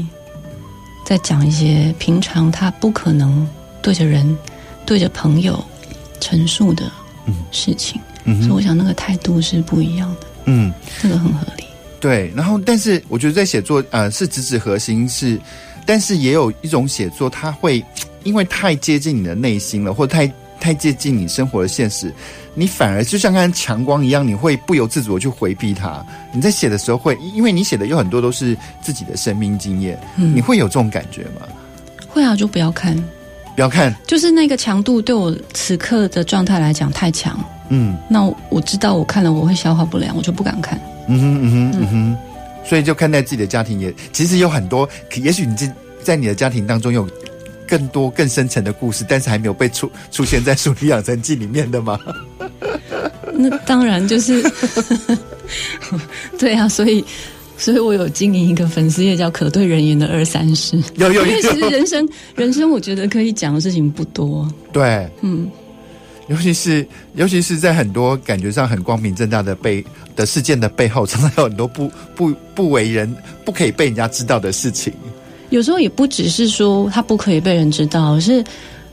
[1.06, 3.48] 在在讲一些平常他不可能
[3.82, 4.38] 对着人、
[4.86, 5.64] 对着朋友
[6.20, 6.92] 陈述的
[7.52, 8.02] 事情。
[8.02, 10.28] 嗯嗯，所以我想那个态度是不一样的。
[10.46, 10.72] 嗯，
[11.02, 11.64] 这个很合理。
[12.00, 15.40] 对，然后但是我觉得在写作，呃，是直指核心是，
[15.86, 17.84] 但是也有一种写作，它会
[18.24, 22.14] 因为太接近你的内心了，或太太接近你生活的现实，
[22.54, 26.06] 你反而就像刚才强光一样，你会不由自主的去回避它。
[26.32, 31.48] 你在写的时候会，因为你写的有很多都是自己的生命经验，嗯，你会有这种感觉吗？
[32.08, 33.02] 会啊，就不要看，不
[33.56, 37.38] 要看，就是那个强度对我此刻的状态来讲太强。
[37.70, 40.80] 嗯，那我知道我看了我会消化不良，我就不敢看。
[41.08, 42.18] 嗯哼嗯哼嗯哼，
[42.68, 47.10] 所以就看待自己的家庭也其实有很多，也许你在在你的家庭当中有
[47.68, 52.00] 更多更深层的故事，但是还没有被出出现在《淑女养成记》里面的吗？
[53.34, 54.44] 那当然就是，
[56.38, 57.04] 对啊，所以。
[57.58, 60.82] 所以我有经营一个粉丝页，叫“可对人言的二三事”。
[60.98, 64.48] 有有有， 因为其实人生人生，我觉得可以讲的事情不多。
[64.74, 65.50] 对，嗯，
[66.28, 66.86] 尤其是
[67.16, 69.84] 尤其是在很多感觉上很光明正大的背
[70.16, 74.92] 的事件的背后，常常有很多不不不为人不可以被人家知道的事情。
[75.50, 78.44] 有时候也不只是说他不可以被人知道，而是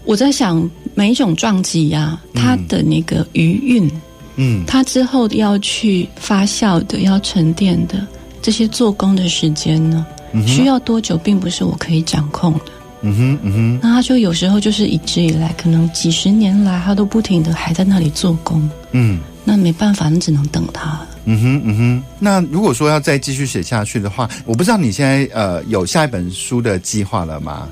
[0.05, 3.91] 我在想每一种撞击呀，它的那个余韵，
[4.37, 8.07] 嗯，它之后要去发酵的，要沉淀的。
[8.43, 12.65] 这些做工的时间呢，嗯、需要多久，并不是我可以掌控的。
[13.03, 13.79] 嗯哼，嗯哼。
[13.81, 18.69] 那他就有时候就是一直以来，可能几十年来，他都不停的还在那里做工。
[18.91, 21.01] 嗯，那没办法，你只能等他。
[21.25, 22.03] 嗯哼，嗯哼。
[22.19, 27.69] 那如果说要再继续写下去的话，我不知道你现在呃有下一本书的计划了吗？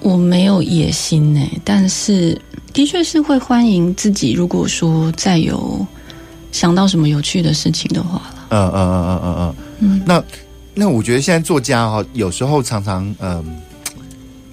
[0.00, 2.38] 我没有野心呢，但是
[2.72, 4.32] 的确是会欢迎自己。
[4.32, 5.84] 如果说再有
[6.52, 8.22] 想到什么有趣的事情的话。
[8.50, 9.54] 嗯嗯嗯嗯嗯嗯，
[10.04, 10.22] 那
[10.74, 13.44] 那我觉得现在作家哈，有时候常常嗯，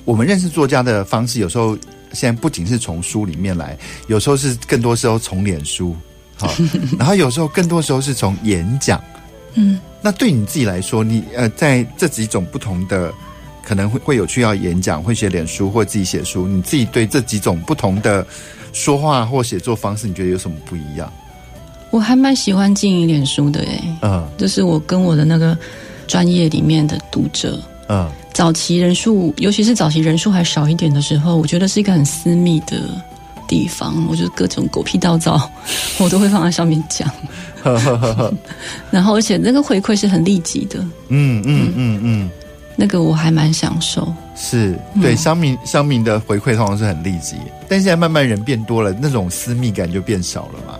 [0.05, 1.77] 我们认识作家的方式，有时候
[2.13, 5.95] 现在不仅是从书里面来，有时候是更多时候从脸书，
[6.35, 6.53] 好，
[6.97, 9.03] 然后有时候更多时候是从演讲，
[9.55, 13.13] 嗯，那对你自己来说，你呃在这几种不同的
[13.65, 18.25] 可能会会有去要演讲，会写脸书或自己写书，你自己对这几种不同的
[18.71, 21.11] 说话或写作方式，你觉得有什么不一样？
[21.93, 25.55] 我还蛮喜欢经营脸书的诶，嗯，就是我跟我的那个
[26.07, 32.81] 专业里面的读者，嗯，早期人数，尤其是早期人数还少一点的时候，我觉得是一个很私密的
[33.47, 35.47] 地方，我觉得各种狗屁道灶，
[36.01, 37.07] 我都会放在上面讲，
[38.89, 40.79] 然后而且那个回馈是很立即的，
[41.09, 42.29] 嗯嗯嗯嗯，
[42.75, 47.35] 那个我还蛮享受，是对乡民乡民的回馈通常是很立即，
[47.69, 50.79] 但现在慢慢人变多了，那种私密感就变少了嘛。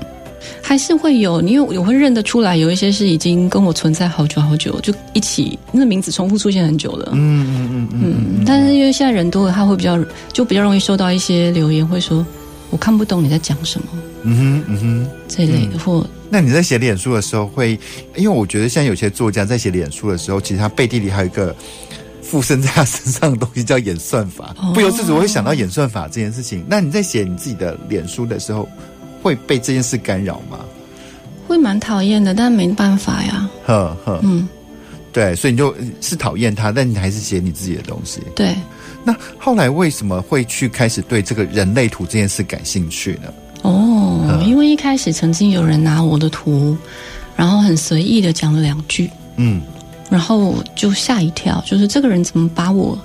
[0.62, 7.10] 还是会有，因为我会认得出来，有一些是已经跟我存在好久好久，就一起那名字重复出现很久了。
[7.14, 8.44] 嗯嗯嗯嗯。
[8.46, 9.98] 但是因为现在人多了，他会比较
[10.32, 12.26] 就比较容易收到一些留言，会说
[12.70, 13.88] 我看不懂你在讲什么。
[14.24, 16.06] 嗯哼嗯哼，这一类的或。
[16.30, 17.78] 那你在写脸书的时候会，
[18.16, 21.56] 因为我觉得现在有些作家在写脸书的时候，其实他背地里还有一个
[22.22, 26.64] 附身在他身上的东西叫演算法，不由自主会想到演算法这件事情。
[26.68, 28.68] 那你在写你自己的脸书的时候，
[29.24, 30.60] 会被这件事干扰吗？
[31.48, 33.50] 会蛮讨厌的，但没办法呀。
[33.66, 34.48] 呵呵，嗯，
[35.12, 38.22] 对，所以你就是讨厌他，但你还是写你自己的东西。
[38.36, 38.56] 对，
[39.04, 43.34] 那后来为什么会去开始对这个人类图这件事感兴趣呢？
[43.62, 46.78] 哦，呵因为一开始曾经有人拿我的图，
[47.36, 49.62] 然后很随意的讲了两句，嗯，
[50.10, 52.98] 然后就吓一跳，就是这个人怎么把我。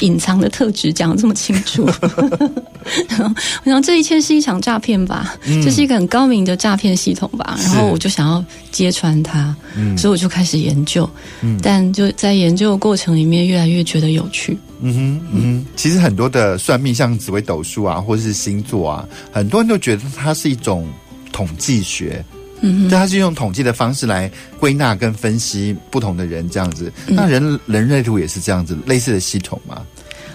[0.00, 1.84] 隐藏的特质讲的这么清楚，
[3.64, 11.08] 我想这一切是一场诈骗吧，嗯、这是一个很高明的诈骗系统吧，然后我就想要揭穿它，嗯、所以我就开始研究，
[11.40, 14.58] 嗯、但就在研究的过程里面越来越觉得有趣。
[14.80, 20.86] 嗯哼，嗯哼，其实很多的算命，像紫微斗数啊，或者是星座啊，很多人都觉得它是一种
[21.32, 22.22] 统计学。
[22.60, 26.90] 嗯，对，他是用统计的方式来归纳跟分析不同的人这样子。
[27.06, 29.82] 那人人类图也是这样子类似的系统吗？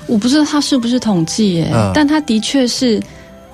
[0.07, 3.01] 我不知道他是不是统计耶，嗯、但他的确是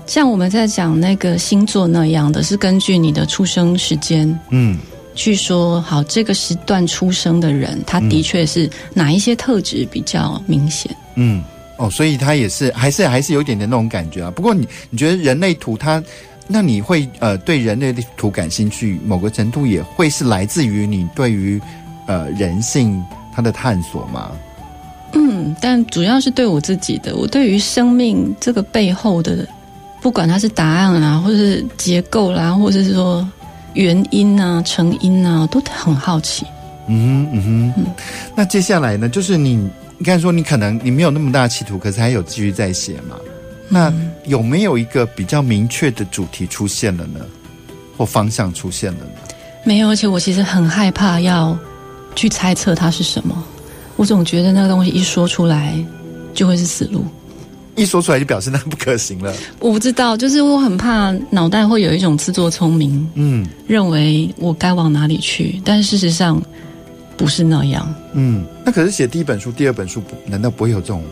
[0.05, 4.78] 像我们在讲那个星座那样的，是根据你的出生时间，嗯，
[5.15, 10.95] 去说好这个时段出生的人，他的确是哪一些特质比较明显。
[11.15, 11.43] 嗯，
[11.78, 14.32] 哦，所以他也是还是还是有一点点那种感觉啊。
[14.32, 16.03] 不过你你觉得人类图它？
[16.48, 21.62] 那你会呃对人类图感兴趣，某个程度也会是来自于你对于
[22.06, 24.32] 呃人性它的探索吗？
[25.14, 29.48] 嗯，但主要是对我自己的，我对于生命这个背后的，
[30.02, 33.28] 不管它是答案啊，或者是结构啦，或者是说
[33.74, 36.45] 原因啊、成因啊，都很好奇。
[36.88, 37.86] 嗯哼嗯哼，嗯，
[38.36, 39.56] 那接下来呢，就是你
[39.98, 43.16] 你刚才说你可能你没有那么大的企图，可是还有继续在写嘛？
[43.70, 43.93] 那
[44.26, 47.20] 有没有一个比较明确的主题出现了呢？
[47.97, 49.11] 或方向出现了呢？
[49.65, 51.57] 没有，而且我其实很害怕要
[52.15, 53.43] 去猜测它是什么。
[53.95, 55.74] 我总觉得那个东西一说出来
[56.34, 57.03] 就会是死路，
[57.76, 59.34] 一说出来就表示那不可行了。
[59.59, 66.41] 我不知道，就是我很怕脑袋会有一种自作聪明，嗯，认为我该往哪里去，但事实上
[67.18, 67.93] 不是那样。
[68.13, 71.03] 嗯，那可是写第一本书、第二本书，难道不会有这种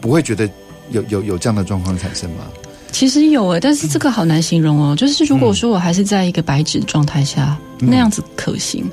[0.00, 0.48] 不会觉得？
[0.90, 2.44] 有有有这样的状况产生吗？
[2.92, 4.94] 其实有诶，但是这个好难形容哦。
[4.94, 8.88] 就是如果说我还是在一个白纸状态下，嗯、那样子可行，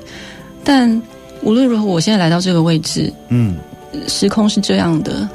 [0.64, 1.00] 但
[1.42, 3.56] 无论如何，我现在来到这个位置，嗯，
[4.08, 5.28] 时空是这样的，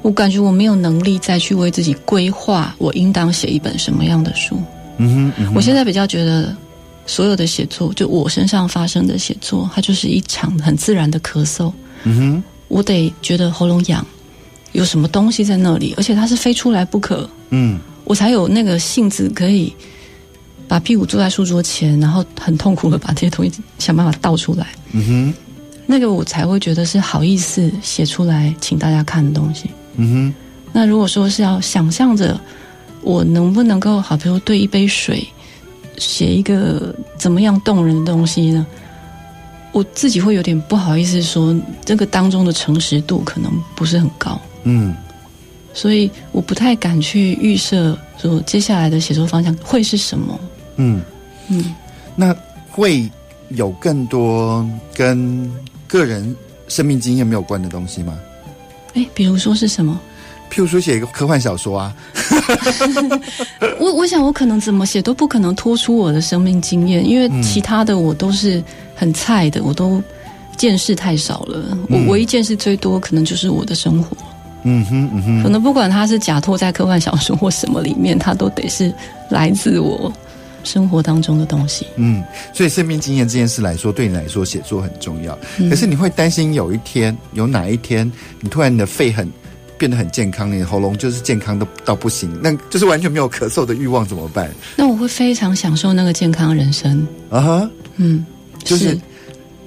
[0.00, 4.58] 我感觉我没有能力再去为自己规划，我应当写一本什么样的书。
[4.96, 6.56] 嗯哼，嗯哼，我现在比较觉得，
[7.04, 11.70] 所有的写作，就我身上发生的写作，它就是一场很自然的咳嗽。
[12.04, 14.06] 嗯哼，我得觉得喉咙痒，
[14.76, 17.28] 有什么东西在那里，而且它是非出来不可。
[17.50, 19.74] 嗯，我才有那个性子可以。
[20.68, 24.66] 把屁股坐在书桌前，然后很痛苦的把这些东西想办法倒出来。
[24.90, 25.34] 嗯哼，
[25.86, 29.70] 那个我才会觉得是好意思写出来，请大家看的东西。
[29.94, 30.34] 嗯哼，
[30.72, 32.36] 那如果说是要想象着
[33.02, 35.24] 我能不能够好，比如对一杯水
[35.98, 38.66] 写一个怎么样动人的东西呢？
[39.70, 41.54] 我自己会有点不好意思说，
[41.84, 44.36] 这个当中的诚实度可能不是很高。
[44.68, 44.94] 嗯，
[45.72, 50.38] 所以我不太敢去预设说接下来的写作方向会是什么。
[50.76, 51.00] 嗯
[51.48, 51.74] 嗯，
[52.16, 52.34] 那
[52.68, 53.08] 会
[53.50, 55.48] 有更多跟
[55.86, 56.34] 个人
[56.66, 58.18] 生命经验没有关的东西吗？
[58.94, 59.98] 哎，比如说是什么？
[60.50, 61.94] 譬如说写一个科幻小说啊。
[63.78, 68.62] 我我想我可能怎么写都不可能脱出我的生命经验，因为其他的我都是
[68.94, 70.02] 很菜的，我都
[70.56, 71.78] 见识太少了。
[71.88, 74.16] 嗯、我唯一见识最多可能就是我的生活。
[74.66, 78.92] 嗯哼嗯哼，可能不管它是假托在科幻小说或什么里面，它都得是
[79.30, 80.12] 来自我。
[80.64, 82.20] 生活当中的东西，嗯，
[82.52, 85.38] 所以生命经验这件事来说，对你来说写作很重要。
[85.58, 88.10] 嗯、可是你会担心有一天，有哪一天，
[88.40, 89.30] 你突然你的肺很
[89.78, 94.50] 变得很健康，你的喉咙就是健康的到不行，那就是完全没有咳嗽的欲望怎么办？
[94.74, 98.26] 那我会非常享受那个健康人生啊哈，嗯，
[98.64, 99.00] 就是，是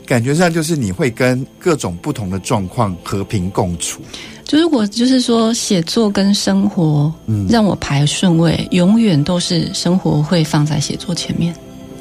[0.09, 4.01] 感觉上就是你会跟各种不同的状况和平共处。
[4.43, 11.53] 就如果就是说写作跟生活，嗯，让我排顺位，嗯、永远都是生活会放在写作前面。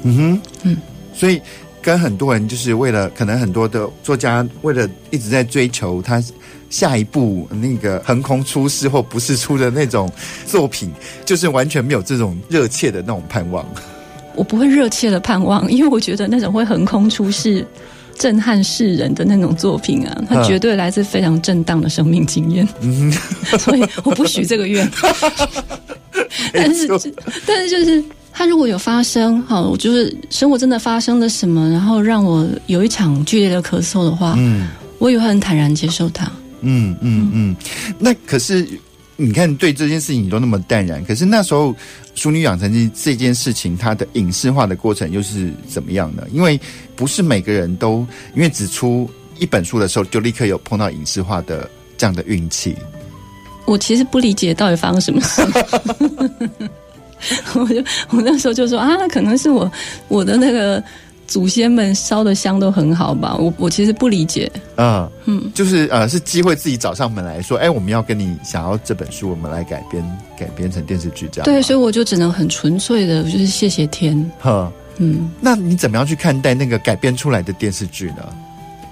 [0.05, 0.77] 嗯哼，嗯，
[1.13, 1.39] 所以
[1.83, 6.25] 跟很多人就是为了，可能很多的作家为了一直在追求他
[6.71, 10.11] 下一部那个横空出世或不是出的那种
[10.47, 10.91] 作品，
[11.27, 13.67] 就是完全没有这种热切的那种盼望。
[14.35, 17.67] 我不会热切的盼望，因为我觉得那种会横空出世。
[18.19, 23.13] 震撼世人的那种作品啊，它绝对来自非常正当的生命经验，嗯、
[23.61, 24.91] 所以我不许这个愿。
[26.53, 26.89] 但是，
[27.47, 28.03] 但是就是
[28.33, 36.31] 他如果有发生，好，我就是生活真的发生了什么，然后让我有一场剧烈的咳嗽的话，嗯，我也会很坦然接受它。
[36.61, 37.57] 嗯嗯嗯，
[37.99, 38.69] 那可是。
[39.21, 41.73] 你看，对这件事情你都那么淡然，可是那时候
[42.15, 46.25] 《淑女养成记》这件事情，它的影视化的过程又是怎么样的？
[46.33, 46.59] 因为
[46.95, 48.07] 不是每个人都
[48.37, 49.11] 因为只出
[49.41, 52.77] 一本书的时候，就立刻有碰到影视化的这样的运气。
[53.67, 55.43] 我其实不理解到底发生什么事，
[57.59, 59.69] 我就我那时候就说啊，可能是我
[60.07, 60.81] 我的那个。
[61.29, 63.37] 祖先们烧的香都很好吧？
[63.39, 64.51] 我我其实不理解。
[64.77, 70.03] 嗯嗯，就是呃，是机会自己找上门来说，哎，我们要跟你想要这本书，我们来改编
[70.39, 71.45] 改编成电视剧这样。
[71.45, 74.29] 对，所以我就只能很纯粹的，就是谢谢天。
[74.41, 78.27] 呵，嗯，那你怎么样去看待那个改编出来的电视剧呢？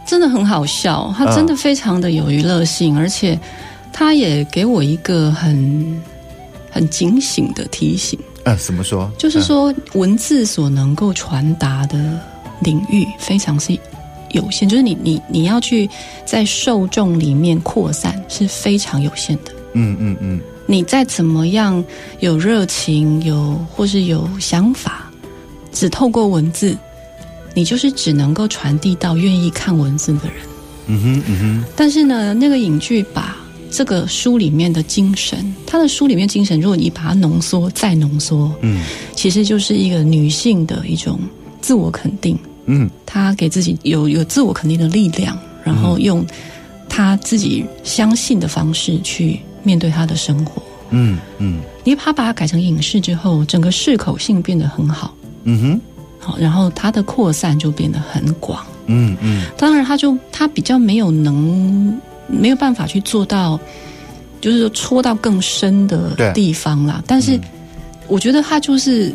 [0.07, 3.39] 真的很好笑，它真的非常的有娱乐性，嗯、而且
[3.93, 6.01] 它也给我一个很
[6.70, 8.18] 很警醒的提醒。
[8.47, 9.11] 呃、啊，怎么说？
[9.18, 11.99] 就是说，文字所能够传达的
[12.61, 13.76] 领域非常是
[14.30, 15.90] 有限，就是你你你要去
[16.24, 19.51] 在受众里面扩散是非常有限的。
[19.72, 21.84] 嗯嗯嗯，你再怎么样
[22.20, 25.11] 有热情，有或是有想法，
[25.72, 26.78] 只透过文字，
[27.53, 30.36] 你就是只能够传递到愿意看文字的人。
[30.86, 31.64] 嗯哼嗯哼。
[31.74, 33.36] 但是呢，那个影剧把。
[33.77, 38.81] 这个书里面的精神，他的书里面精神，如果你把它浓缩再浓缩，嗯，
[39.14, 41.20] 其实就是一个女性的一种
[41.61, 46.24] 自我肯定，嗯，她给自己有有自我肯定的力量，然后用
[46.89, 55.14] 她自己相信的方式去面对她的生活，嗯嗯，你他把它改成影视之后，整个适口性变得很好，
[55.45, 55.81] 嗯哼，
[56.18, 62.01] 好，然后它的扩散就变得很广，嗯嗯，当然，他就他比较没有能。
[62.29, 63.59] 没有办法去做到，
[64.41, 67.03] 就是说戳到更深的地方啦。
[67.07, 67.39] 但是，
[68.09, 69.14] 我觉得它就是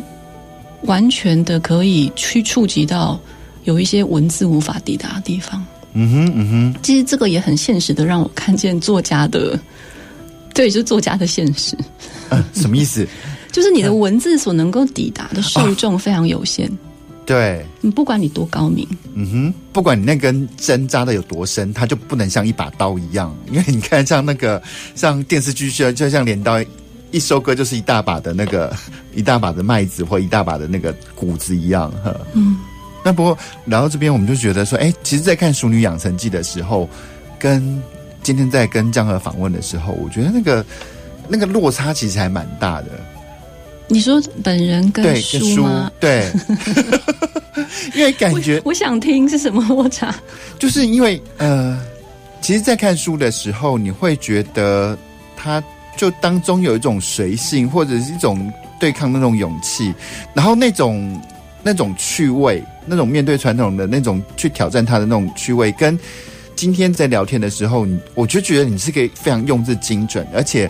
[0.82, 3.18] 完全的可以去触及到
[3.64, 5.64] 有一些文字无法抵达的地方。
[5.94, 6.80] 嗯哼，嗯哼。
[6.82, 9.58] 其实这个也很现实的，让我看见作家的，
[10.54, 11.76] 对，就是作家的现实。
[12.30, 13.06] 嗯，什么意思？
[13.52, 16.70] 就是你的文字所能够抵达的受众非常有限。
[17.24, 23.34] 对，你不管你多高明，嗯哼，不管你那根针扎的有多深，它就不能像一把刀一样。
[23.50, 24.60] 因为你看，像那个
[24.96, 26.60] 像电视剧，就就像镰刀，
[27.12, 28.74] 一收割就是一大把的那个
[29.14, 32.58] 一大把的麦子或一大把的那个谷子一样，哈，嗯，
[33.04, 36.88] 那不过聊到这边，我们就觉得说，哎，其实，在看《熟女养成记》的时候，
[37.38, 37.80] 跟
[38.22, 40.66] 今天在跟江河访问的时候，我觉得那个
[41.28, 42.88] 那个落差其实还蛮大的。
[43.92, 45.90] 你说本人跟书吗？
[46.00, 46.30] 对，
[47.94, 50.14] 因为感觉我，我想听是什么我查？
[50.58, 51.78] 就是因为呃，
[52.40, 54.96] 其实，在看书的时候，你会觉得
[55.36, 55.62] 他
[55.96, 59.94] 就当中有一种随性，或者是一种对抗那种勇气，
[60.34, 61.20] 然后那种。
[61.64, 65.96] 那种趣味，那种面对传统的那种去挑战他的那种趣味，跟
[66.56, 70.68] 今天在聊天的时候，你我就觉得你是可以非常用字精准，而且，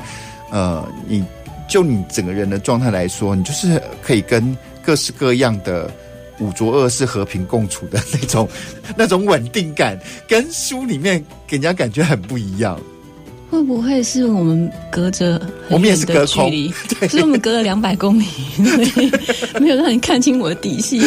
[0.51, 1.25] 呃，你
[1.73, 4.55] 就你整个人的状态来说，你就是可以跟
[4.85, 5.91] 各式各样的
[6.39, 8.47] 五浊恶世和平共处的那种
[8.95, 9.99] 那种稳定感，
[10.29, 12.79] 跟书里面给人家感觉很不一样。
[13.53, 15.39] 会不会是我们隔着
[15.69, 16.51] 我们也是隔空，
[16.99, 18.25] 对，是我们隔了两百公里，
[19.61, 21.03] 没有让你看清我的底细。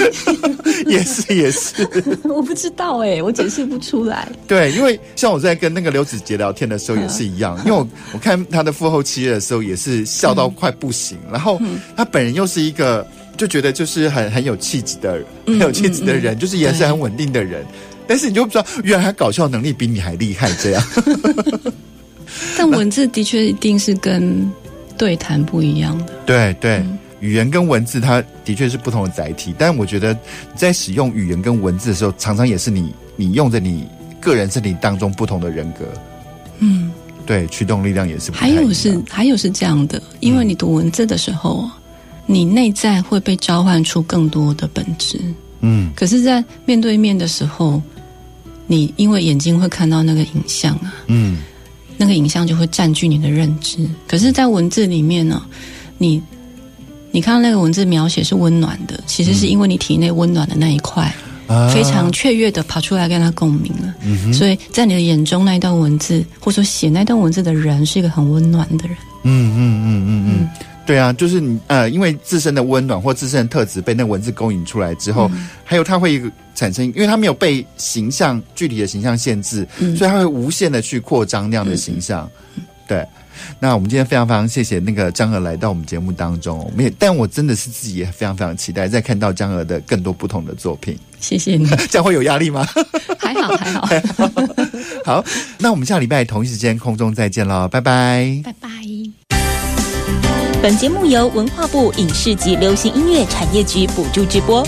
[0.86, 1.74] 也 是也是，
[2.24, 4.28] 我不知道哎、欸，我解释不出来。
[4.48, 11.60] 对，因为像我在跟那个刘子杰聊天的时候也是一样，因为我我看他的父后七日的时候也是笑到快不行，嗯、然后
[11.98, 16.38] 他本人又是一个就觉得就是很很有气质的、很有气质的人，嗯嗯。
[16.38, 17.66] 嗯、就是也是很稳定的人，
[18.06, 20.84] 但是你就不知道原来他搞笑能力比你还厉害这样。
[22.58, 24.50] 但文字的确一定是跟
[24.98, 26.14] 对谈不一样的。
[26.26, 29.54] 对对，嗯、语言跟文字它的确是不同的载体。
[29.58, 30.18] 但我觉得
[30.56, 33.88] 在使用语言跟文字的时候，常常也是你你用着你
[34.22, 35.86] 个人身体当中不同的人格。
[36.60, 36.92] 嗯，
[37.26, 38.38] 对，驱动力量也是不。
[38.38, 41.72] 还有是还有是这样的，因为你读文字的时候，嗯、
[42.26, 45.20] 你内在会被召唤出更多的本质。
[45.60, 47.82] 嗯，可是，在面对面的时候，
[48.68, 50.94] 你因为眼睛会看到那个影像啊。
[51.08, 51.40] 嗯。
[51.98, 53.78] 那个影像就会占据你的认知，
[54.08, 55.42] 可是，在文字里面呢，
[55.98, 56.22] 你
[57.12, 61.14] 你看到那个文字描写是温暖的，其实是因为你体内温暖的那一块、
[61.48, 64.34] 嗯、非常雀跃的跑出来跟他共鸣了，嗯、哼。
[64.34, 68.98] 所以在你的眼中那一段文字，或者说写那段文字的人是一个很温暖的人。
[69.24, 70.38] 嗯嗯嗯嗯嗯。
[70.42, 70.50] 嗯。
[70.86, 76.22] 对啊，就是你呃，因为自身的温暖或自身的特质被那文字勾引出来之后，嗯、还有它会
[76.56, 82.30] 产生，因为它没有被形象具体的形象限制，嗯、所以它会无限的去扩张那样的形象。
[82.56, 83.06] 嗯、对，
[83.60, 90.98] 那我们今天非常非常谢谢那个江河来到我们节目当中，我们也，但我真的是自己也非常非常期待再看到江河的更多不同的作品。
[91.20, 92.66] 谢谢你， 这样会有压力吗？
[93.20, 93.82] 还好还好。
[93.86, 94.32] 还好，
[95.22, 95.26] 好，
[95.60, 98.70] 那我们下礼拜同一时间空中再见喽，拜拜，拜拜。
[100.62, 104.66] 本节目由文化部影视及流行音乐产业局补助直播。